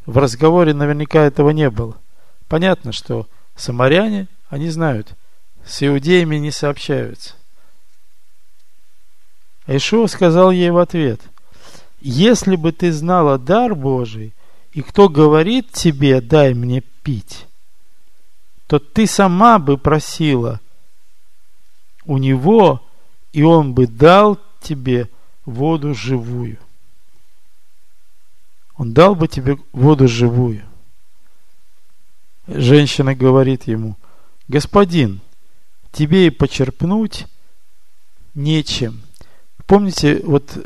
в 0.05 0.19
разговоре 0.19 0.75
наверняка 0.75 1.23
этого 1.23 1.49
не 1.49 1.71
было. 1.71 1.95
Понятно, 2.47 2.91
что 2.91 3.27
самаряне, 3.55 4.27
они 4.49 4.69
знают, 4.69 5.15
с 5.65 5.81
иудеями 5.81 6.35
не 6.35 6.51
сообщаются. 6.51 7.33
Ишуа 9.67 10.07
сказал 10.07 10.51
ей 10.51 10.71
в 10.71 10.77
ответ, 10.77 11.21
если 11.99 12.55
бы 12.55 12.71
ты 12.71 12.91
знала 12.91 13.37
дар 13.37 13.75
Божий 13.75 14.33
и 14.71 14.81
кто 14.81 15.09
говорит 15.09 15.71
тебе, 15.71 16.21
дай 16.21 16.53
мне 16.53 16.81
пить, 16.81 17.47
то 18.67 18.79
ты 18.79 19.07
сама 19.07 19.59
бы 19.59 19.77
просила 19.77 20.61
у 22.05 22.17
него, 22.17 22.81
и 23.33 23.43
он 23.43 23.73
бы 23.73 23.87
дал 23.87 24.39
тебе 24.61 25.09
воду 25.45 25.93
живую. 25.93 26.57
Он 28.77 28.93
дал 28.93 29.15
бы 29.15 29.27
тебе 29.27 29.57
воду 29.73 30.07
живую. 30.07 30.63
Женщина 32.47 33.15
говорит 33.15 33.63
ему, 33.63 33.97
господин, 34.47 35.19
тебе 35.91 36.27
и 36.27 36.29
почерпнуть 36.29 37.25
нечем. 38.33 39.01
Помните, 39.67 40.21
вот 40.23 40.57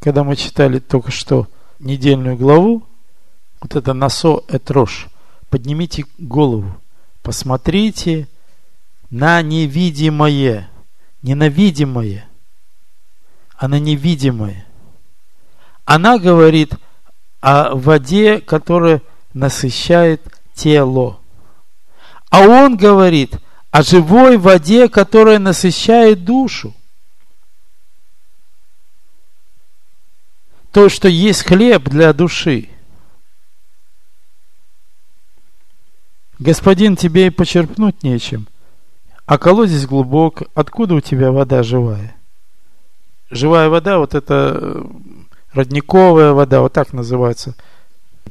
когда 0.00 0.24
мы 0.24 0.34
читали 0.34 0.80
только 0.80 1.12
что 1.12 1.46
недельную 1.78 2.36
главу, 2.36 2.82
вот 3.60 3.76
это 3.76 3.94
насо 3.94 4.44
этрош. 4.48 5.06
Поднимите 5.48 6.04
голову, 6.18 6.76
посмотрите 7.22 8.28
на 9.10 9.40
невидимое, 9.42 10.68
не 11.22 11.34
на 11.36 11.48
видимое, 11.48 12.28
а 13.56 13.68
на 13.68 13.78
невидимое. 13.78 14.66
Она 15.84 16.18
говорит 16.18 16.74
о 17.40 17.76
воде, 17.76 18.40
которая 18.40 19.02
насыщает 19.32 20.20
тело. 20.52 21.20
А 22.28 22.40
он 22.40 22.76
говорит 22.76 23.38
о 23.70 23.82
живой 23.82 24.36
воде, 24.36 24.88
которая 24.88 25.38
насыщает 25.38 26.24
душу. 26.24 26.74
То, 30.78 30.88
что 30.88 31.08
есть 31.08 31.42
хлеб 31.42 31.88
для 31.88 32.12
души– 32.12 32.68
Господин, 36.38 36.94
тебе 36.94 37.26
и 37.26 37.30
почерпнуть 37.30 38.04
нечем, 38.04 38.46
а 39.26 39.38
колодец 39.38 39.86
глубок, 39.86 40.44
откуда 40.54 40.94
у 40.94 41.00
тебя 41.00 41.32
вода 41.32 41.64
живая? 41.64 42.14
Живая 43.28 43.68
вода, 43.68 43.98
вот 43.98 44.14
это 44.14 44.56
э, 44.56 44.84
родниковая 45.52 46.32
вода, 46.32 46.60
вот 46.60 46.74
так 46.74 46.92
называется. 46.92 47.56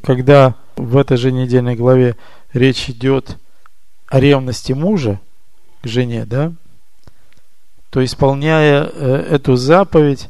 Когда 0.01 0.55
в 0.77 0.95
этой 0.95 1.17
же 1.17 1.33
недельной 1.33 1.75
главе 1.75 2.15
речь 2.53 2.89
идет 2.89 3.38
о 4.07 4.21
ревности 4.21 4.71
мужа 4.71 5.19
к 5.81 5.88
жене, 5.88 6.25
да, 6.25 6.53
то 7.89 8.01
исполняя 8.05 8.86
э, 8.86 9.15
эту 9.31 9.57
заповедь, 9.57 10.29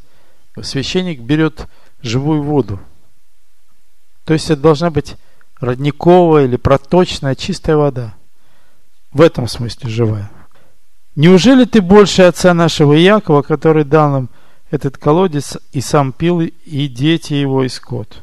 священник 0.60 1.20
берет 1.20 1.68
живую 2.02 2.42
воду. 2.42 2.80
То 4.24 4.34
есть 4.34 4.50
это 4.50 4.60
должна 4.60 4.90
быть 4.90 5.16
родниковая 5.60 6.44
или 6.44 6.56
проточная 6.56 7.34
чистая 7.34 7.76
вода. 7.76 8.14
в 9.10 9.22
этом 9.22 9.48
смысле 9.48 9.88
живая. 9.88 10.30
Неужели 11.16 11.64
ты 11.64 11.80
больше 11.80 12.22
отца 12.22 12.52
нашего 12.52 12.92
Якова, 12.92 13.42
который 13.42 13.84
дал 13.84 14.10
нам 14.10 14.28
этот 14.70 14.98
колодец, 14.98 15.56
и 15.72 15.80
сам 15.80 16.12
пил, 16.12 16.40
и 16.40 16.88
дети 16.88 17.32
его, 17.32 17.64
и 17.64 17.68
скот? 17.68 18.22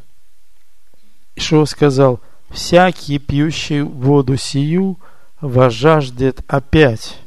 Ишуа 1.36 1.66
сказал, 1.66 2.22
всякий 2.50 3.20
пьющий 3.20 3.82
воду 3.82 4.38
сию 4.38 4.98
вожаждет 5.42 6.42
опять. 6.48 7.18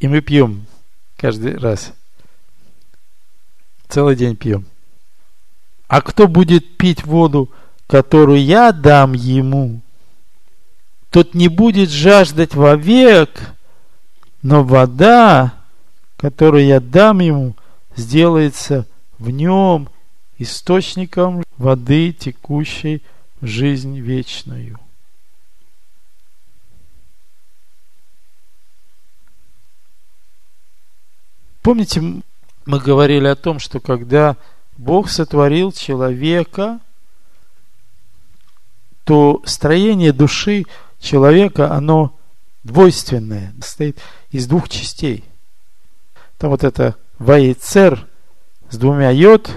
И 0.00 0.08
мы 0.08 0.20
пьем 0.20 0.66
каждый 1.16 1.56
раз. 1.56 1.94
Целый 3.88 4.16
день 4.16 4.36
пьем. 4.36 4.66
А 5.88 6.00
кто 6.00 6.26
будет 6.26 6.76
пить 6.76 7.04
воду, 7.04 7.50
которую 7.86 8.42
я 8.42 8.72
дам 8.72 9.12
ему, 9.12 9.80
тот 11.10 11.34
не 11.34 11.48
будет 11.48 11.90
жаждать 11.90 12.54
вовек, 12.54 13.54
но 14.42 14.64
вода, 14.64 15.54
которую 16.16 16.66
я 16.66 16.80
дам 16.80 17.20
ему, 17.20 17.54
сделается 17.94 18.86
в 19.18 19.30
нем 19.30 19.88
источником 20.38 21.44
воды, 21.56 22.12
текущей 22.12 23.02
в 23.40 23.46
жизнь 23.46 23.98
вечную. 23.98 24.78
Помните, 31.62 32.22
мы 32.64 32.78
говорили 32.78 33.26
о 33.26 33.34
том, 33.34 33.58
что 33.58 33.80
когда 33.80 34.36
Бог 34.76 35.08
сотворил 35.08 35.72
человека, 35.72 36.80
то 39.04 39.42
строение 39.44 40.12
души 40.12 40.64
человека, 41.00 41.72
оно 41.72 42.18
двойственное, 42.64 43.54
состоит 43.60 43.98
из 44.30 44.46
двух 44.46 44.68
частей. 44.68 45.24
Там 46.38 46.50
вот 46.50 46.64
это 46.64 46.96
Ваицер 47.18 48.06
с 48.68 48.76
двумя 48.76 49.10
йод, 49.10 49.50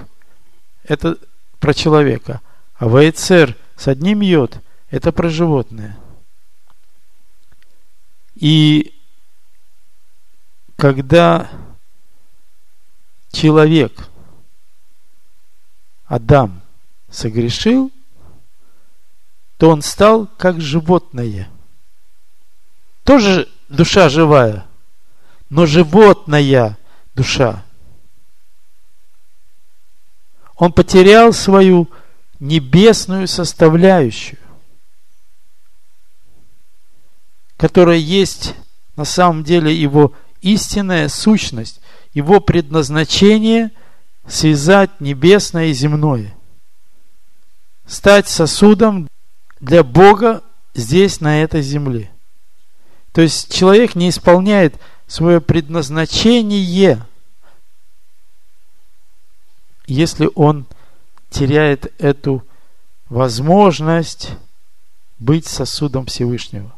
это 0.84 1.18
про 1.58 1.74
человека, 1.74 2.40
а 2.74 2.88
Ваицер 2.88 3.56
с 3.76 3.88
одним 3.88 4.20
йод, 4.20 4.58
это 4.90 5.12
про 5.12 5.28
животное. 5.28 5.98
И 8.36 8.94
когда 10.76 11.50
человек, 13.32 14.09
Адам, 16.10 16.60
согрешил, 17.08 17.92
то 19.58 19.70
он 19.70 19.80
стал 19.80 20.26
как 20.26 20.60
животное. 20.60 21.48
Тоже 23.04 23.48
душа 23.68 24.08
живая, 24.08 24.66
но 25.50 25.66
животная 25.66 26.76
душа. 27.14 27.62
Он 30.56 30.72
потерял 30.72 31.32
свою 31.32 31.88
небесную 32.40 33.28
составляющую, 33.28 34.40
которая 37.56 37.98
есть 37.98 38.56
на 38.96 39.04
самом 39.04 39.44
деле 39.44 39.72
его 39.72 40.12
истинная 40.40 41.08
сущность, 41.08 41.80
его 42.14 42.40
предназначение 42.40 43.70
связать 44.30 45.00
небесное 45.00 45.66
и 45.66 45.72
земное, 45.72 46.34
стать 47.86 48.28
сосудом 48.28 49.08
для 49.58 49.82
Бога 49.82 50.42
здесь, 50.74 51.20
на 51.20 51.42
этой 51.42 51.62
земле. 51.62 52.10
То 53.12 53.20
есть 53.22 53.52
человек 53.52 53.96
не 53.96 54.08
исполняет 54.08 54.80
свое 55.06 55.40
предназначение, 55.40 57.04
если 59.86 60.30
он 60.36 60.66
теряет 61.30 61.92
эту 62.00 62.46
возможность 63.08 64.30
быть 65.18 65.46
сосудом 65.46 66.06
Всевышнего. 66.06 66.72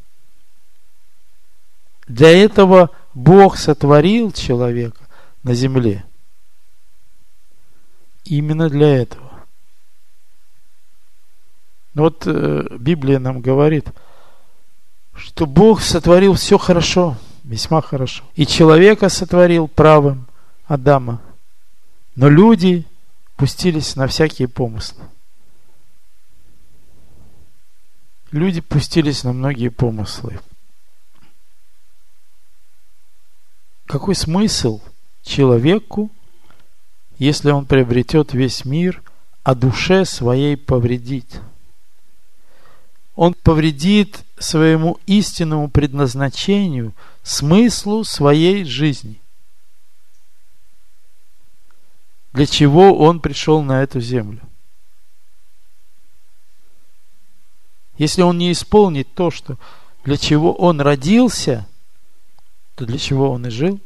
Для 2.08 2.30
этого 2.30 2.90
Бог 3.12 3.58
сотворил 3.58 4.32
человека 4.32 5.06
на 5.42 5.52
земле. 5.54 6.04
Именно 8.24 8.68
для 8.68 9.02
этого. 9.02 9.30
Но 11.94 12.02
вот 12.04 12.22
э, 12.26 12.66
Библия 12.78 13.18
нам 13.18 13.40
говорит, 13.40 13.88
что 15.14 15.46
Бог 15.46 15.82
сотворил 15.82 16.34
все 16.34 16.56
хорошо, 16.56 17.16
весьма 17.44 17.82
хорошо. 17.82 18.24
И 18.34 18.46
человека 18.46 19.08
сотворил 19.08 19.68
правым 19.68 20.26
Адама. 20.66 21.20
Но 22.14 22.28
люди 22.28 22.86
пустились 23.36 23.96
на 23.96 24.06
всякие 24.06 24.48
помыслы. 24.48 25.04
Люди 28.30 28.62
пустились 28.62 29.24
на 29.24 29.32
многие 29.32 29.68
помыслы. 29.68 30.40
Какой 33.86 34.14
смысл 34.14 34.80
человеку, 35.22 36.10
если 37.22 37.52
он 37.52 37.66
приобретет 37.66 38.32
весь 38.32 38.64
мир, 38.64 39.00
а 39.44 39.54
душе 39.54 40.04
своей 40.04 40.56
повредит? 40.56 41.40
Он 43.14 43.32
повредит 43.32 44.24
своему 44.40 44.98
истинному 45.06 45.70
предназначению, 45.70 46.92
смыслу 47.22 48.02
своей 48.02 48.64
жизни. 48.64 49.20
Для 52.32 52.44
чего 52.46 52.98
он 52.98 53.20
пришел 53.20 53.62
на 53.62 53.84
эту 53.84 54.00
землю? 54.00 54.40
Если 57.98 58.22
он 58.22 58.36
не 58.36 58.50
исполнит 58.50 59.06
то, 59.14 59.30
что 59.30 59.58
для 60.04 60.16
чего 60.16 60.52
он 60.54 60.80
родился, 60.80 61.68
то 62.74 62.84
для 62.84 62.98
чего 62.98 63.30
он 63.30 63.46
и 63.46 63.50
жил? 63.50 63.80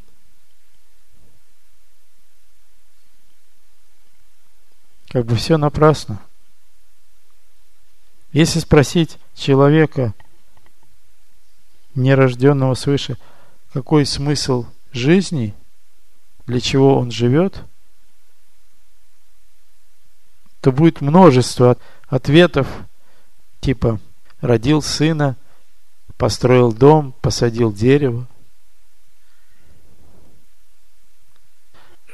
Как 5.09 5.25
бы 5.25 5.35
все 5.35 5.57
напрасно. 5.57 6.19
Если 8.31 8.59
спросить 8.59 9.17
человека, 9.35 10.13
нерожденного 11.95 12.73
свыше, 12.75 13.17
какой 13.73 14.05
смысл 14.05 14.65
жизни, 14.91 15.53
для 16.45 16.59
чего 16.59 16.97
он 16.97 17.11
живет, 17.11 17.63
то 20.61 20.71
будет 20.71 21.01
множество 21.01 21.77
ответов, 22.07 22.67
типа 23.61 23.99
родил 24.41 24.81
сына, 24.81 25.35
построил 26.17 26.71
дом, 26.73 27.13
посадил 27.21 27.73
дерево. 27.73 28.27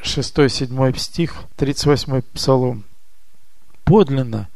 Шестой, 0.03 0.49
седьмой 0.49 0.93
стих, 0.97 1.33
38 1.55 2.21
псалом. 2.33 2.83
Подлинно 3.85 4.49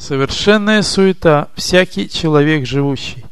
Совершенная 0.00 0.80
суета 0.80 1.48
всякий 1.56 2.08
человек 2.08 2.66
живущий. 2.66 3.26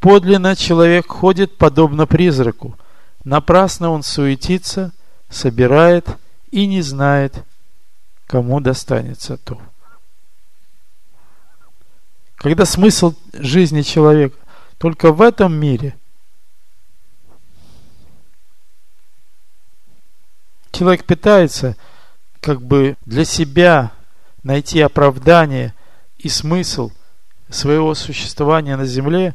Подлинно 0.00 0.54
человек 0.54 1.06
ходит 1.08 1.56
подобно 1.56 2.06
призраку. 2.06 2.76
Напрасно 3.24 3.90
он 3.90 4.02
суетится, 4.02 4.92
собирает 5.30 6.08
и 6.50 6.66
не 6.66 6.82
знает, 6.82 7.42
кому 8.26 8.60
достанется 8.60 9.38
то. 9.38 9.58
Когда 12.36 12.66
смысл 12.66 13.14
жизни 13.32 13.80
человека 13.80 14.36
только 14.76 15.10
в 15.10 15.22
этом 15.22 15.54
мире, 15.54 15.96
человек 20.76 21.04
питается 21.04 21.74
как 22.40 22.60
бы 22.60 22.96
для 23.06 23.24
себя 23.24 23.92
найти 24.42 24.80
оправдание 24.80 25.74
и 26.18 26.28
смысл 26.28 26.90
своего 27.48 27.94
существования 27.94 28.76
на 28.76 28.84
земле. 28.84 29.34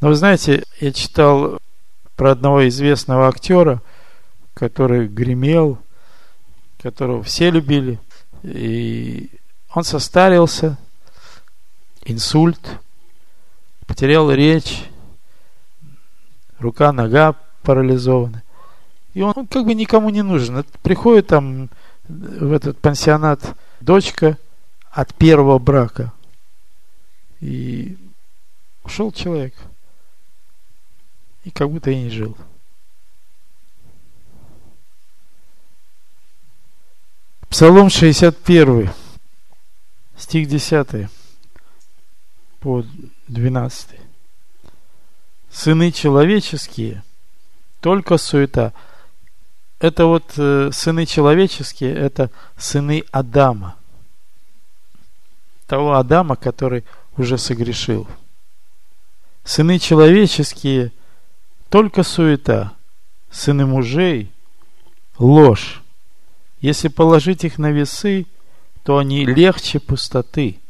Но 0.00 0.08
вы 0.08 0.16
знаете, 0.16 0.64
я 0.80 0.92
читал 0.92 1.58
про 2.16 2.32
одного 2.32 2.66
известного 2.68 3.28
актера, 3.28 3.80
который 4.52 5.06
гремел, 5.06 5.78
которого 6.82 7.22
все 7.22 7.50
любили, 7.50 8.00
и 8.42 9.30
он 9.72 9.84
состарился, 9.84 10.76
инсульт, 12.04 12.80
потерял 13.86 14.32
речь, 14.32 14.86
рука, 16.58 16.92
нога 16.92 17.36
парализованы. 17.62 18.42
И 19.14 19.22
он 19.22 19.46
как 19.46 19.64
бы 19.64 19.74
никому 19.74 20.10
не 20.10 20.22
нужен. 20.22 20.64
Приходит 20.82 21.28
там 21.28 21.70
в 22.08 22.52
этот 22.52 22.78
пансионат 22.78 23.56
дочка 23.80 24.38
от 24.90 25.14
первого 25.14 25.58
брака. 25.58 26.12
И 27.40 27.96
Ушел 28.84 29.12
человек. 29.12 29.54
И 31.44 31.50
как 31.50 31.70
будто 31.70 31.90
и 31.90 31.96
не 31.96 32.10
жил. 32.10 32.36
Псалом 37.48 37.90
61, 37.90 38.90
стих 40.16 40.48
10 40.48 41.08
по 42.60 42.84
12. 43.28 43.88
Сыны 45.50 45.92
человеческие, 45.92 47.02
только 47.82 48.16
суета. 48.16 48.72
Это 49.80 50.06
вот 50.06 50.32
э, 50.36 50.70
сыны 50.72 51.04
человеческие, 51.04 51.92
это 51.92 52.30
сыны 52.56 53.04
Адама. 53.10 53.74
Того 55.66 55.94
Адама, 55.96 56.36
который 56.36 56.84
уже 57.16 57.36
согрешил. 57.36 58.06
Сыны 59.44 59.80
человеческие, 59.80 60.92
только 61.68 62.04
суета. 62.04 62.72
Сыны 63.30 63.66
мужей, 63.66 64.30
ложь. 65.18 65.82
Если 66.60 66.86
положить 66.86 67.44
их 67.44 67.58
на 67.58 67.72
весы, 67.72 68.26
то 68.84 68.98
они 68.98 69.24
легче 69.26 69.80
пустоты. 69.80 70.60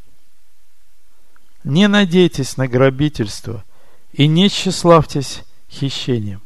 Не 1.64 1.88
надейтесь 1.88 2.56
на 2.56 2.66
грабительство 2.68 3.64
и 4.12 4.26
не 4.26 4.48
тщеславьтесь 4.48 5.42
хищением. 5.68 6.40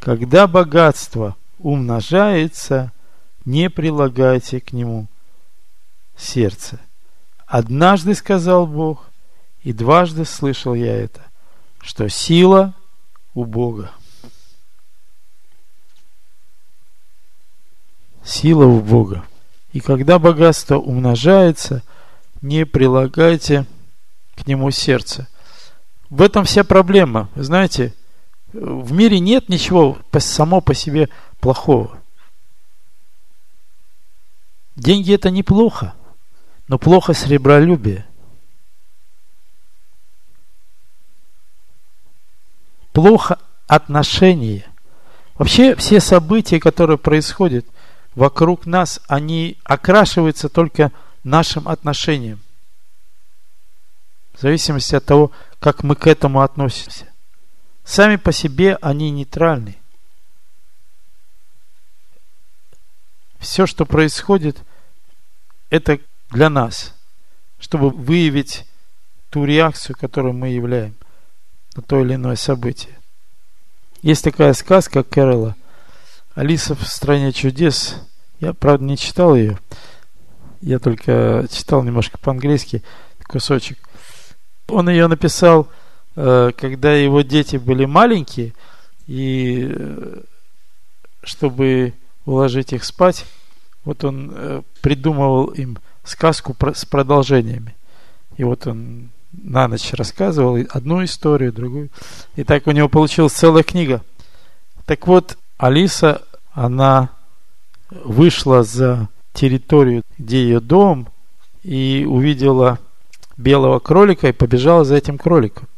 Когда 0.00 0.46
богатство 0.46 1.36
умножается, 1.58 2.92
не 3.44 3.68
прилагайте 3.70 4.60
к 4.60 4.72
нему 4.72 5.06
сердце. 6.16 6.80
Однажды 7.46 8.14
сказал 8.14 8.66
Бог, 8.66 9.10
и 9.62 9.72
дважды 9.72 10.24
слышал 10.24 10.74
я 10.74 10.96
это, 10.96 11.20
что 11.80 12.08
сила 12.08 12.74
у 13.34 13.44
Бога. 13.44 13.92
сила 18.22 18.64
у 18.64 18.80
Бога. 18.80 19.24
И 19.72 19.80
когда 19.80 20.18
богатство 20.18 20.76
умножается, 20.76 21.82
не 22.40 22.64
прилагайте 22.64 23.66
к 24.36 24.46
нему 24.46 24.70
сердце. 24.70 25.28
В 26.08 26.22
этом 26.22 26.44
вся 26.44 26.64
проблема. 26.64 27.28
Знаете, 27.34 27.94
в 28.52 28.92
мире 28.92 29.20
нет 29.20 29.48
ничего 29.48 29.98
само 30.18 30.60
по 30.60 30.74
себе 30.74 31.08
плохого. 31.40 31.98
Деньги 34.76 35.14
это 35.14 35.30
неплохо, 35.30 35.94
но 36.68 36.78
плохо 36.78 37.12
сребролюбие. 37.12 38.06
Плохо 42.92 43.38
отношения. 43.66 44.66
Вообще 45.36 45.74
все 45.76 46.00
события, 46.00 46.58
которые 46.60 46.98
происходят– 46.98 47.64
вокруг 48.14 48.66
нас, 48.66 49.00
они 49.06 49.58
окрашиваются 49.64 50.48
только 50.48 50.92
нашим 51.24 51.68
отношением. 51.68 52.40
В 54.34 54.40
зависимости 54.40 54.94
от 54.94 55.04
того, 55.04 55.32
как 55.58 55.82
мы 55.82 55.94
к 55.94 56.06
этому 56.06 56.40
относимся. 56.40 57.09
Сами 57.90 58.14
по 58.14 58.30
себе 58.30 58.78
они 58.80 59.10
нейтральны. 59.10 59.76
Все, 63.40 63.66
что 63.66 63.84
происходит, 63.84 64.62
это 65.70 65.98
для 66.30 66.50
нас, 66.50 66.94
чтобы 67.58 67.90
выявить 67.90 68.64
ту 69.30 69.44
реакцию, 69.44 69.96
которую 69.98 70.34
мы 70.34 70.50
являем 70.50 70.94
на 71.74 71.82
то 71.82 72.00
или 72.00 72.14
иное 72.14 72.36
событие. 72.36 72.96
Есть 74.02 74.22
такая 74.22 74.52
сказка 74.52 75.02
Кэрола 75.02 75.56
Алиса 76.36 76.76
в 76.76 76.86
стране 76.86 77.32
чудес. 77.32 77.96
Я, 78.38 78.54
правда, 78.54 78.84
не 78.84 78.96
читал 78.96 79.34
ее. 79.34 79.58
Я 80.60 80.78
только 80.78 81.44
читал 81.50 81.82
немножко 81.82 82.18
по-английски 82.18 82.84
кусочек. 83.26 83.80
Он 84.68 84.88
ее 84.88 85.08
написал, 85.08 85.68
когда 86.56 86.94
его 86.94 87.22
дети 87.22 87.56
были 87.56 87.84
маленькие, 87.84 88.52
и 89.06 89.68
э, 89.70 90.20
чтобы 91.22 91.94
уложить 92.24 92.72
их 92.72 92.84
спать, 92.84 93.26
вот 93.84 94.04
он 94.04 94.32
э, 94.34 94.62
придумывал 94.82 95.46
им 95.46 95.78
сказку 96.04 96.56
с 96.74 96.84
продолжениями. 96.84 97.74
И 98.36 98.44
вот 98.44 98.66
он 98.66 99.10
на 99.32 99.68
ночь 99.68 99.92
рассказывал 99.92 100.58
одну 100.70 101.04
историю, 101.04 101.52
другую. 101.52 101.90
И 102.36 102.44
так 102.44 102.66
у 102.66 102.72
него 102.72 102.88
получилась 102.88 103.32
целая 103.32 103.62
книга. 103.62 104.02
Так 104.86 105.06
вот, 105.06 105.38
Алиса, 105.56 106.22
она 106.52 107.10
вышла 107.90 108.62
за 108.62 109.08
территорию, 109.32 110.02
где 110.18 110.42
ее 110.42 110.60
дом, 110.60 111.08
и 111.62 112.06
увидела 112.08 112.78
белого 113.36 113.78
кролика 113.78 114.28
и 114.28 114.32
побежала 114.32 114.84
за 114.84 114.96
этим 114.96 115.18
кроликом. 115.18 115.68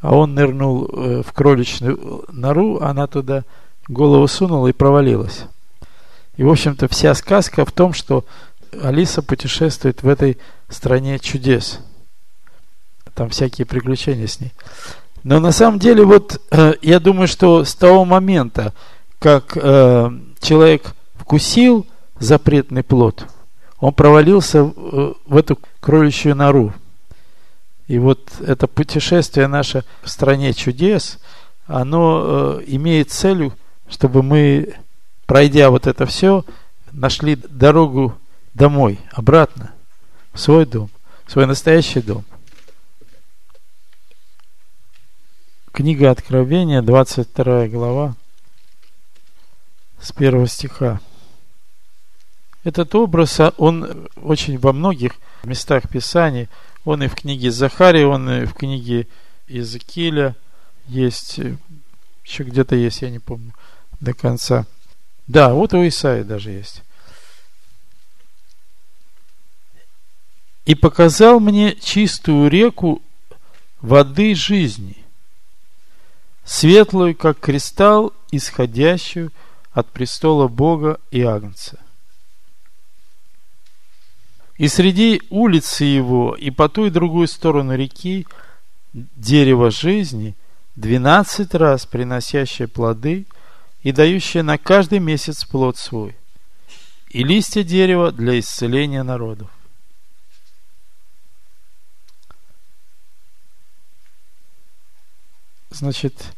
А 0.00 0.14
он 0.14 0.34
нырнул 0.34 0.86
э, 0.86 1.22
в 1.26 1.32
кроличную 1.32 2.24
нору, 2.32 2.80
она 2.80 3.06
туда 3.06 3.44
голову 3.88 4.26
сунула 4.28 4.68
и 4.68 4.72
провалилась. 4.72 5.44
И, 6.36 6.42
в 6.42 6.50
общем-то, 6.50 6.88
вся 6.88 7.14
сказка 7.14 7.64
в 7.64 7.72
том, 7.72 7.92
что 7.92 8.24
Алиса 8.82 9.20
путешествует 9.20 10.02
в 10.02 10.08
этой 10.08 10.38
стране 10.68 11.18
чудес. 11.18 11.80
Там 13.14 13.28
всякие 13.28 13.66
приключения 13.66 14.26
с 14.26 14.40
ней. 14.40 14.52
Но 15.22 15.38
на 15.38 15.52
самом 15.52 15.78
деле, 15.78 16.04
вот 16.04 16.40
э, 16.50 16.74
я 16.80 16.98
думаю, 16.98 17.28
что 17.28 17.64
с 17.64 17.74
того 17.74 18.04
момента, 18.04 18.72
как 19.18 19.56
э, 19.56 20.10
человек 20.40 20.94
вкусил 21.14 21.86
запретный 22.18 22.82
плод, 22.82 23.26
он 23.78 23.92
провалился 23.92 24.64
в, 24.64 25.16
в 25.26 25.36
эту 25.36 25.58
кроличью 25.80 26.34
нору. 26.34 26.72
И 27.90 27.98
вот 27.98 28.30
это 28.46 28.68
путешествие 28.68 29.48
наше 29.48 29.84
в 30.02 30.08
стране 30.08 30.52
чудес, 30.52 31.18
оно 31.66 32.60
э, 32.60 32.64
имеет 32.68 33.10
целью, 33.10 33.52
чтобы 33.88 34.22
мы, 34.22 34.76
пройдя 35.26 35.70
вот 35.70 35.88
это 35.88 36.06
все, 36.06 36.44
нашли 36.92 37.34
дорогу 37.34 38.16
домой, 38.54 39.00
обратно, 39.10 39.72
в 40.32 40.38
свой 40.38 40.66
дом, 40.66 40.88
в 41.24 41.32
свой 41.32 41.46
настоящий 41.46 42.00
дом. 42.00 42.24
Книга 45.72 46.12
Откровения, 46.12 46.82
22 46.82 47.66
глава, 47.66 48.14
с 50.00 50.12
первого 50.12 50.46
стиха. 50.46 51.00
Этот 52.62 52.94
образ, 52.94 53.40
а, 53.40 53.52
он 53.56 54.08
очень 54.14 54.58
во 54.60 54.72
многих 54.72 55.14
местах 55.42 55.88
Писания, 55.88 56.48
он 56.84 57.02
и 57.02 57.08
в 57.08 57.14
книге 57.14 57.50
Захария, 57.50 58.06
он 58.06 58.28
и 58.30 58.44
в 58.46 58.54
книге 58.54 59.06
Иезекииля 59.48 60.36
есть, 60.86 61.40
еще 62.24 62.44
где-то 62.44 62.76
есть, 62.76 63.02
я 63.02 63.10
не 63.10 63.18
помню 63.18 63.52
до 64.00 64.14
конца. 64.14 64.66
Да, 65.26 65.52
вот 65.52 65.74
у 65.74 65.86
Исаия 65.86 66.24
даже 66.24 66.50
есть. 66.50 66.82
И 70.64 70.74
показал 70.74 71.40
мне 71.40 71.74
чистую 71.76 72.50
реку 72.50 73.02
воды 73.80 74.34
жизни, 74.34 74.96
светлую, 76.44 77.16
как 77.16 77.40
кристалл, 77.40 78.12
исходящую 78.30 79.32
от 79.72 79.90
престола 79.90 80.48
Бога 80.48 81.00
и 81.10 81.22
Агнца. 81.22 81.78
И 84.60 84.68
среди 84.68 85.22
улицы 85.30 85.84
его, 85.84 86.36
и 86.36 86.50
по 86.50 86.68
ту 86.68 86.84
и 86.84 86.90
другую 86.90 87.28
сторону 87.28 87.74
реки, 87.74 88.26
дерево 88.92 89.70
жизни, 89.70 90.36
двенадцать 90.76 91.54
раз 91.54 91.86
приносящее 91.86 92.68
плоды 92.68 93.24
и 93.82 93.90
дающее 93.90 94.42
на 94.42 94.58
каждый 94.58 94.98
месяц 94.98 95.46
плод 95.46 95.78
свой, 95.78 96.14
и 97.08 97.24
листья 97.24 97.62
дерева 97.62 98.12
для 98.12 98.38
исцеления 98.38 99.02
народов. 99.02 99.48
Значит, 105.70 106.34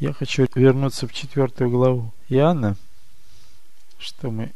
я 0.00 0.12
хочу 0.12 0.46
вернуться 0.54 1.08
в 1.08 1.14
четвертую 1.14 1.70
главу 1.70 2.12
Иоанна, 2.28 2.76
что 3.98 4.30
мы 4.30 4.52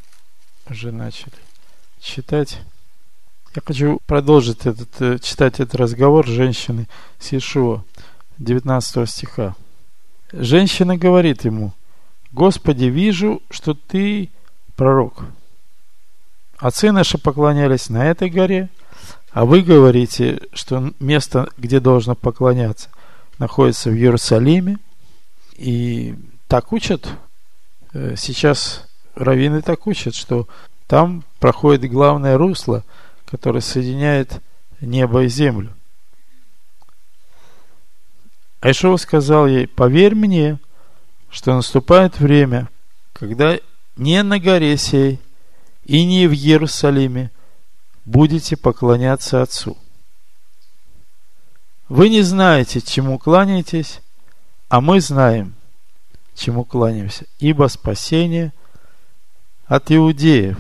уже 0.69 0.93
начали 0.93 1.33
читать. 2.03 2.61
Я 3.55 3.63
хочу 3.65 3.99
продолжить 4.07 4.67
этот, 4.67 5.01
э, 5.01 5.19
читать 5.21 5.55
этот 5.55 5.75
разговор 5.75 6.27
женщины 6.27 6.87
с 7.19 7.33
Иешуа, 7.33 7.83
19 8.39 9.09
стиха. 9.09 9.55
Женщина 10.33 10.99
говорит 10.99 11.45
ему, 11.45 11.73
Господи, 12.33 12.85
вижу, 12.85 13.43
что 13.51 13.73
ты 13.73 14.29
пророк. 14.77 15.25
Отцы 16.59 16.93
наши 16.93 17.17
поклонялись 17.17 17.89
на 17.89 18.07
этой 18.07 18.29
горе, 18.31 18.69
А 19.31 19.45
вы 19.45 19.63
говорите, 19.63 20.41
что 20.53 20.93
место, 21.01 21.49
где 21.57 21.81
должно 21.81 22.15
поклоняться, 22.15 22.89
находится 23.39 23.91
в 23.91 23.95
Иерусалиме. 23.95 24.79
И 25.57 26.17
так 26.49 26.73
учат. 26.73 27.09
Э, 27.93 28.15
сейчас 28.17 28.87
раввины 29.15 29.63
так 29.63 29.87
учат, 29.87 30.15
что 30.15 30.49
там 30.87 31.25
проходит 31.41 31.91
главное 31.91 32.37
русло, 32.37 32.85
которое 33.31 33.61
соединяет 33.61 34.41
небо 34.81 35.25
и 35.25 35.29
землю. 35.29 35.75
Айшова 38.61 38.97
сказал 38.97 39.47
ей, 39.47 39.69
поверь 39.69 40.15
мне, 40.15 40.59
что 41.31 41.55
наступает 41.55 42.19
время, 42.19 42.69
когда 43.13 43.59
не 43.97 44.23
на 44.23 44.39
горе 44.39 44.77
сей 44.77 45.21
и 45.85 46.05
не 46.05 46.27
в 46.27 46.33
Иерусалиме 46.33 47.31
будете 48.05 48.57
поклоняться 48.57 49.43
Отцу. 49.43 49.77
Вы 51.89 52.09
не 52.09 52.23
знаете, 52.23 52.81
чему 52.81 53.19
кланяетесь, 53.19 54.01
а 54.69 54.81
мы 54.81 55.01
знаем, 55.01 55.55
чему 56.35 56.65
кланяемся, 56.65 57.27
ибо 57.39 57.69
спасение 57.69 58.53
от 59.67 59.91
иудеев. 59.91 60.59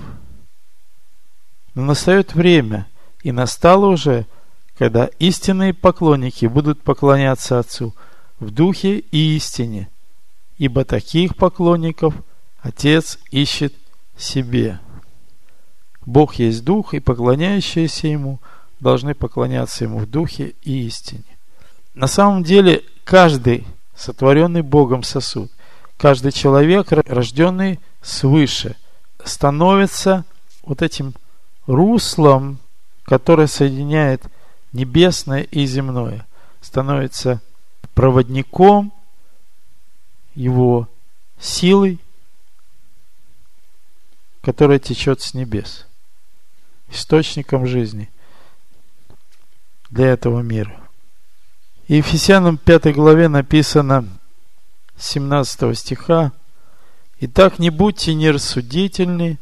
Но 1.74 1.82
настает 1.82 2.34
время, 2.34 2.86
и 3.22 3.32
настало 3.32 3.86
уже, 3.86 4.26
когда 4.76 5.06
истинные 5.18 5.74
поклонники 5.74 6.46
будут 6.46 6.82
поклоняться 6.82 7.58
Отцу 7.58 7.94
в 8.40 8.50
духе 8.50 8.98
и 8.98 9.36
истине, 9.36 9.88
ибо 10.56 10.84
таких 10.84 11.36
поклонников 11.36 12.14
Отец 12.60 13.18
ищет 13.30 13.74
себе. 14.16 14.80
Бог 16.04 16.36
есть 16.36 16.64
Дух, 16.64 16.94
и 16.94 17.00
поклоняющиеся 17.00 18.08
Ему 18.08 18.40
должны 18.80 19.14
поклоняться 19.14 19.84
Ему 19.84 19.98
в 19.98 20.06
Духе 20.06 20.54
и 20.62 20.86
истине. 20.86 21.24
На 21.94 22.06
самом 22.06 22.44
деле, 22.44 22.84
каждый 23.04 23.66
сотворенный 23.94 24.62
Богом 24.62 25.02
сосуд, 25.02 25.50
каждый 25.96 26.32
человек, 26.32 26.92
рожденный 26.92 27.80
свыше, 28.00 28.76
становится 29.22 30.24
вот 30.62 30.82
этим 30.82 31.14
руслом, 31.68 32.58
которое 33.04 33.46
соединяет 33.46 34.24
небесное 34.72 35.42
и 35.42 35.66
земное, 35.66 36.26
становится 36.60 37.40
проводником 37.94 38.92
его 40.34 40.88
силой, 41.38 42.00
которая 44.42 44.78
течет 44.78 45.20
с 45.20 45.34
небес 45.34 45.86
источником 46.90 47.66
жизни 47.66 48.10
для 49.90 50.06
этого 50.06 50.40
мира. 50.40 50.80
И 51.86 51.96
Ефесянам 51.96 52.56
5 52.56 52.94
главе 52.94 53.28
написано 53.28 54.06
17 54.96 55.78
стиха 55.78 56.32
«Итак, 57.20 57.58
не 57.58 57.68
будьте 57.68 58.14
нерассудительны, 58.14 59.38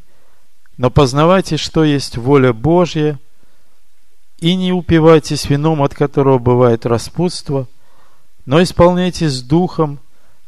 но 0.76 0.90
познавайте, 0.90 1.56
что 1.56 1.84
есть 1.84 2.16
воля 2.16 2.52
Божья, 2.52 3.18
и 4.38 4.54
не 4.54 4.72
упивайтесь 4.72 5.48
вином, 5.48 5.82
от 5.82 5.94
которого 5.94 6.38
бывает 6.38 6.84
распутство, 6.84 7.66
но 8.44 8.62
исполняйтесь 8.62 9.42
духом, 9.42 9.98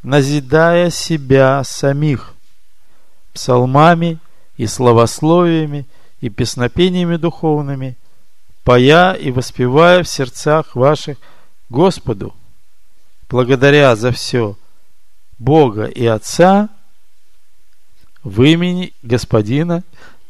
назидая 0.02 0.90
себя 0.90 1.64
самих 1.64 2.34
псалмами 3.32 4.18
и 4.56 4.66
словословиями– 4.66 5.86
и 6.20 6.28
песнопениями 6.28 7.16
духовными, 7.16 7.96
поя 8.64 9.14
и 9.14 9.30
воспевая 9.30 10.02
в 10.02 10.08
сердцах 10.08 10.74
ваших 10.74 11.18
Господу, 11.68 12.34
благодаря 13.28 13.94
за 13.96 14.10
все 14.10 14.56
Бога 15.38 15.84
и 15.84 16.04
Отца 16.06 16.68
в 18.24 18.42
имени 18.42 18.92
Господина 19.02 19.84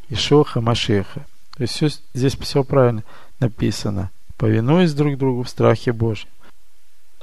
Ишоха 0.09 0.61
Машеха. 0.61 1.25
То 1.55 1.63
есть 1.63 1.75
все, 1.75 1.89
здесь 2.13 2.37
все 2.37 2.63
правильно 2.63 3.03
написано. 3.39 4.11
Повинуясь 4.37 4.93
друг 4.93 5.17
другу 5.17 5.43
в 5.43 5.49
страхе 5.49 5.91
Божьем. 5.91 6.29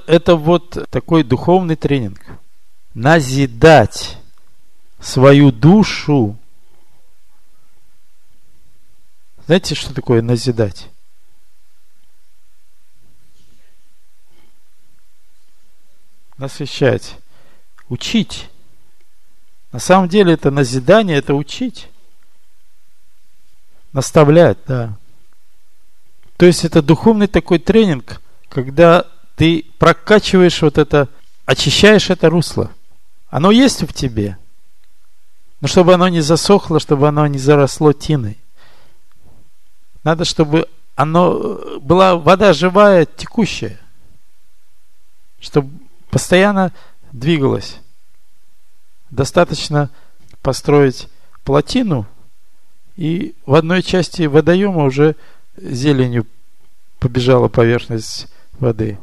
Это 0.05 0.35
вот 0.35 0.87
такой 0.89 1.23
духовный 1.23 1.75
тренинг. 1.75 2.21
Назидать 2.93 4.17
свою 4.99 5.51
душу 5.51 6.37
Знаете, 9.47 9.75
что 9.75 9.93
такое 9.93 10.21
назидать? 10.21 10.89
Насвещать. 16.37 17.15
Учить. 17.87 18.49
На 19.71 19.79
самом 19.79 20.09
деле 20.09 20.33
это 20.33 20.51
назидание, 20.51 21.17
это 21.17 21.33
учить. 21.33 21.87
Наставлять, 23.97 24.59
да. 24.67 24.95
То 26.37 26.45
есть 26.45 26.63
это 26.63 26.83
духовный 26.83 27.25
такой 27.25 27.57
тренинг, 27.57 28.21
когда 28.47 29.07
ты 29.35 29.65
прокачиваешь 29.79 30.61
вот 30.61 30.77
это, 30.77 31.09
очищаешь 31.47 32.11
это 32.11 32.29
русло. 32.29 32.69
Оно 33.29 33.49
есть 33.49 33.81
в 33.81 33.91
тебе. 33.93 34.37
Но 35.61 35.67
чтобы 35.67 35.95
оно 35.95 36.09
не 36.09 36.21
засохло, 36.21 36.79
чтобы 36.79 37.07
оно 37.07 37.25
не 37.25 37.39
заросло 37.39 37.91
тиной. 37.91 38.37
Надо, 40.03 40.25
чтобы 40.25 40.69
оно 40.95 41.79
была 41.79 42.17
вода 42.17 42.53
живая, 42.53 43.07
текущая. 43.07 43.79
Чтобы 45.39 45.71
постоянно 46.11 46.71
двигалась. 47.11 47.77
Достаточно 49.09 49.89
построить 50.43 51.07
плотину, 51.43 52.05
и 52.97 53.35
в 53.45 53.53
одной 53.53 53.83
части 53.83 54.23
водоема 54.23 54.83
уже 54.83 55.15
зеленью 55.55 56.25
побежала 56.99 57.47
поверхность 57.47 58.27
воды. 58.59 58.97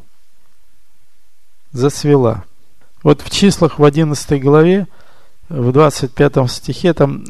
Зацвела. 1.72 2.44
Вот 3.02 3.22
в 3.22 3.30
числах 3.30 3.78
в 3.78 3.84
11 3.84 4.42
главе, 4.42 4.88
в 5.48 5.72
25 5.72 6.50
стихе, 6.50 6.92
там 6.92 7.24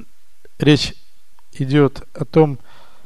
речь 0.59 0.95
идет 1.53 2.03
о 2.15 2.25
том, 2.25 2.59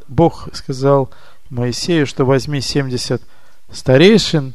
Бог 0.06 0.48
сказал 0.52 1.10
Моисею, 1.50 2.06
что 2.06 2.24
возьми 2.24 2.60
70 2.60 3.20
старейшин, 3.72 4.54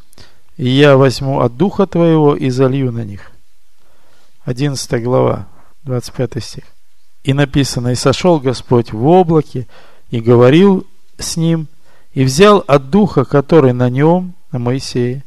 и 0.56 0.70
я 0.70 0.96
возьму 0.96 1.42
от 1.42 1.58
духа 1.58 1.88
твоего 1.88 2.36
и 2.36 2.50
залью 2.50 2.92
на 2.92 3.04
них. 3.04 3.32
11 4.46 5.04
глава, 5.04 5.48
25 5.84 6.44
стих. 6.44 6.64
И 7.24 7.34
написано, 7.34 7.90
и 7.90 7.96
сошел 7.96 8.40
Господь 8.40 8.92
в 8.92 9.06
облаке, 9.06 9.68
и 10.10 10.20
говорил 10.20 10.86
с 11.18 11.38
ним, 11.38 11.68
и 12.14 12.24
взял 12.24 12.64
от 12.68 12.90
духа, 12.90 13.26
который 13.26 13.74
на 13.74 13.90
нем, 13.90 14.34
на 14.52 14.60
Моисее, 14.60 15.24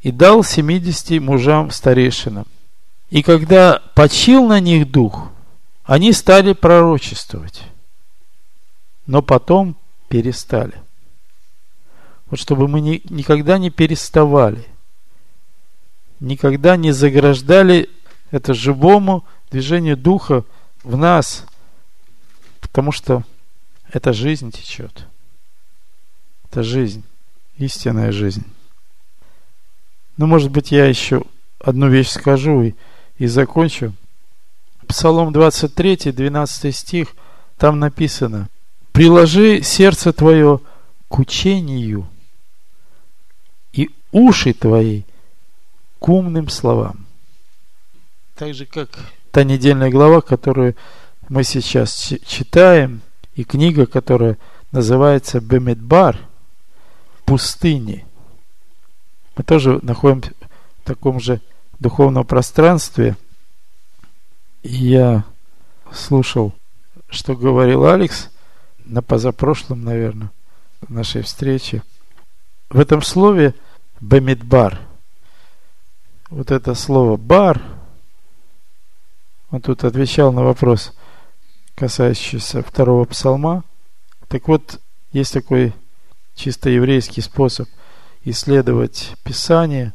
и 0.00 0.10
дал 0.10 0.44
70 0.44 1.20
мужам 1.20 1.70
старейшинам. 1.70 2.46
И 3.10 3.22
когда 3.22 3.82
почил 3.94 4.46
на 4.46 4.60
них 4.60 4.90
дух, 4.90 5.28
они 5.84 6.12
стали 6.12 6.52
пророчествовать 6.52 7.62
но 9.06 9.22
потом 9.22 9.76
перестали. 10.08 10.74
Вот 12.26 12.40
чтобы 12.40 12.68
мы 12.68 12.80
ни, 12.80 13.02
никогда 13.10 13.58
не 13.58 13.70
переставали, 13.70 14.64
никогда 16.20 16.76
не 16.76 16.92
заграждали 16.92 17.90
это 18.30 18.54
живому 18.54 19.24
движению 19.50 19.96
Духа 19.96 20.44
в 20.82 20.96
нас, 20.96 21.44
потому 22.60 22.92
что 22.92 23.24
эта 23.90 24.12
жизнь 24.12 24.50
течет. 24.50 25.06
Это 26.50 26.62
жизнь, 26.62 27.02
истинная 27.56 28.12
жизнь. 28.12 28.44
Ну, 30.16 30.26
может 30.26 30.50
быть, 30.50 30.70
я 30.70 30.86
еще 30.86 31.22
одну 31.58 31.88
вещь 31.88 32.10
скажу 32.10 32.62
и, 32.62 32.74
и 33.16 33.26
закончу. 33.26 33.94
Псалом 34.86 35.32
23, 35.32 36.12
12 36.12 36.76
стих, 36.76 37.14
там 37.56 37.78
написано– 37.78 38.48
приложи 38.92 39.62
сердце 39.62 40.12
твое 40.12 40.60
к 41.08 41.18
учению 41.18 42.06
и 43.72 43.90
уши 44.12 44.52
твои 44.52 45.02
к 45.98 46.08
умным 46.08 46.48
словам. 46.48 47.06
Так 48.34 48.54
же, 48.54 48.66
как 48.66 48.90
та 49.32 49.42
недельная 49.42 49.90
глава, 49.90 50.20
которую 50.20 50.76
мы 51.28 51.42
сейчас 51.42 52.12
читаем, 52.24 53.00
и 53.34 53.42
книга, 53.42 53.86
которая 53.86 54.38
называется 54.70 55.40
Бемедбар, 55.40 56.18
пустыни. 57.24 58.06
Мы 59.36 59.42
тоже 59.42 59.80
находимся 59.82 60.32
в 60.82 60.86
таком 60.86 61.18
же 61.18 61.40
духовном 61.80 62.24
пространстве. 62.24 63.16
И 64.62 64.72
я 64.72 65.24
слушал, 65.90 66.54
что 67.08 67.34
говорил 67.34 67.86
Алекс– 67.86 68.28
на 68.84 69.02
позапрошлом, 69.02 69.84
наверное, 69.84 70.30
нашей 70.88 71.22
встречи. 71.22 71.82
В 72.70 72.78
этом 72.78 73.02
слове 73.02 73.54
Бамидбар, 74.00 74.80
вот 76.30 76.50
это 76.50 76.74
слово 76.74 77.16
бар, 77.16 77.62
он 79.52 79.60
тут 79.60 79.84
отвечал 79.84 80.32
на 80.32 80.42
вопрос, 80.42 80.92
касающийся 81.74 82.62
второго 82.62 83.04
псалма. 83.04 83.64
Так 84.28 84.48
вот, 84.48 84.80
есть 85.12 85.34
такой 85.34 85.74
чисто 86.34 86.70
еврейский 86.70 87.20
способ 87.20 87.68
исследовать 88.24 89.14
Писание, 89.22 89.92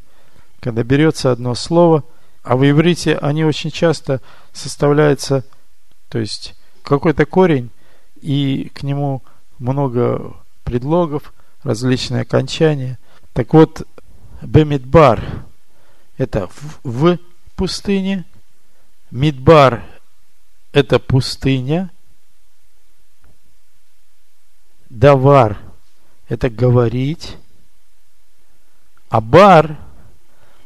когда 0.59 0.83
берется 0.83 1.31
одно 1.31 1.55
слово, 1.55 2.03
а 2.43 2.55
в 2.55 2.69
иврите 2.69 3.17
они 3.17 3.43
очень 3.43 3.71
часто 3.71 4.21
составляются, 4.53 5.43
то 6.09 6.19
есть 6.19 6.55
какой-то 6.83 7.25
корень, 7.25 7.71
и 8.21 8.71
к 8.75 8.83
нему 8.83 9.23
много 9.57 10.35
предлогов, 10.65 11.33
различные 11.63 12.21
окончания. 12.21 12.99
Так 13.33 13.55
вот, 13.55 13.87
Бемидбар– 14.43 15.23
это 16.19 16.47
в, 16.47 16.79
в 16.83 17.17
пустыне, 17.55 18.25
Мидбар– 19.11 19.83
это 20.73 20.99
пустыня, 20.99 21.91
Давар– 24.89 25.57
это 26.27 26.49
говорить, 26.49 27.37
а 29.09 29.21
бар, 29.21 29.77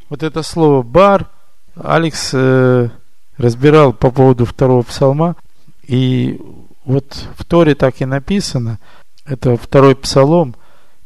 вот 0.10 0.24
это 0.24 0.42
слово 0.42 0.82
бар, 0.82 1.30
Алекс 1.76 2.32
э, 2.34 2.90
разбирал 3.38 3.94
по 3.94 4.12
поводу 4.12 4.46
второго 4.46 4.82
псалма, 4.82 5.36
и 5.84 6.40
вот 6.84 7.28
в 7.38 7.46
Торе 7.46 7.76
так 7.76 8.02
и 8.02 8.06
написано, 8.06 8.80
это 9.26 9.56
второй 9.56 9.96
псалом, 9.96 10.56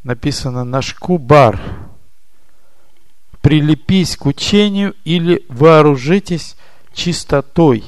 написано 0.02 0.64
«Нашку 0.64 1.18
бар». 1.18 1.60
Прилепись 3.42 4.16
к 4.16 4.26
учению 4.26 4.94
или 5.04 5.44
вооружитесь 5.48 6.56
чистотой. 6.96 7.84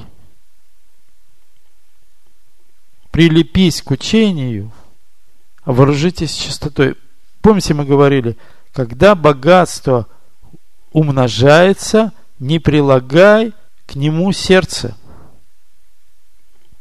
Прилепись 3.11 3.83
к 3.83 3.91
учению, 3.91 4.71
а 5.65 5.73
вооружитесь 5.73 6.35
чистотой. 6.35 6.95
Помните, 7.41 7.75
мы 7.75 7.85
говорили, 7.85 8.37
когда 8.73 9.17
богатство 9.17 10.07
умножается, 10.93 12.13
не 12.39 12.61
прилагай 12.61 13.53
к 13.87 13.97
нему 13.97 14.31
сердце– 14.33 14.97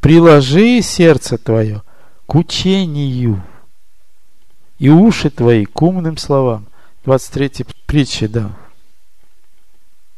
приложи 0.08 0.82
сердце 0.82 1.38
твое 1.38 1.84
к 2.28 2.36
учению 2.36 3.44
и 4.80 4.90
уши 4.90 5.30
твои 5.30 5.66
к 5.66 5.82
умным 5.82 6.18
словам. 6.18 6.68
23 7.04 7.66
притча, 7.86 8.30
да. 8.30 8.52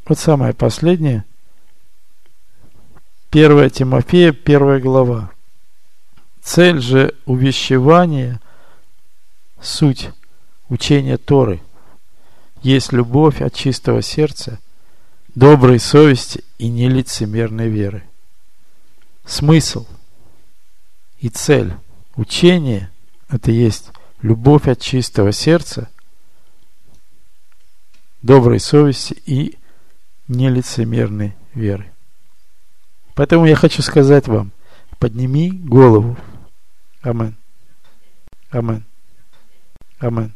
Вот 0.07 0.19
самое 0.19 0.53
последнее. 0.53 1.25
1 3.31 3.69
Тимофея, 3.69 4.29
1 4.31 4.81
глава. 4.81 5.31
Цель 6.41 6.81
же 6.81 7.15
увещевания, 7.25 8.39
суть 9.61 10.09
учения 10.69 11.17
Торы, 11.17 11.61
есть 12.61 12.91
любовь 12.91 13.41
от 13.41 13.53
чистого 13.53 14.01
сердца, 14.01 14.59
доброй 15.35 15.79
совести 15.79 16.43
и 16.57 16.67
нелицемерной 16.67 17.69
веры 17.69 18.03
смысл 19.29 19.85
и 21.19 21.29
цель 21.29 21.73
учения– 22.15 22.91
это 23.29 23.51
есть 23.51 23.91
любовь 24.21 24.67
от 24.67 24.81
чистого 24.81 25.31
сердца, 25.31 25.89
доброй 28.21 28.59
совести 28.59 29.13
и 29.25 29.57
нелицемерной 30.27 31.35
веры. 31.53 31.88
Поэтому 33.19 33.45
я 33.45 33.57
хочу 33.57 33.81
сказать 33.81 34.29
вам, 34.29 34.53
подними 34.97 35.51
голову. 35.51 36.15
Амен. 37.01 37.35
Амен. 38.49 38.85
Амен. 39.99 40.31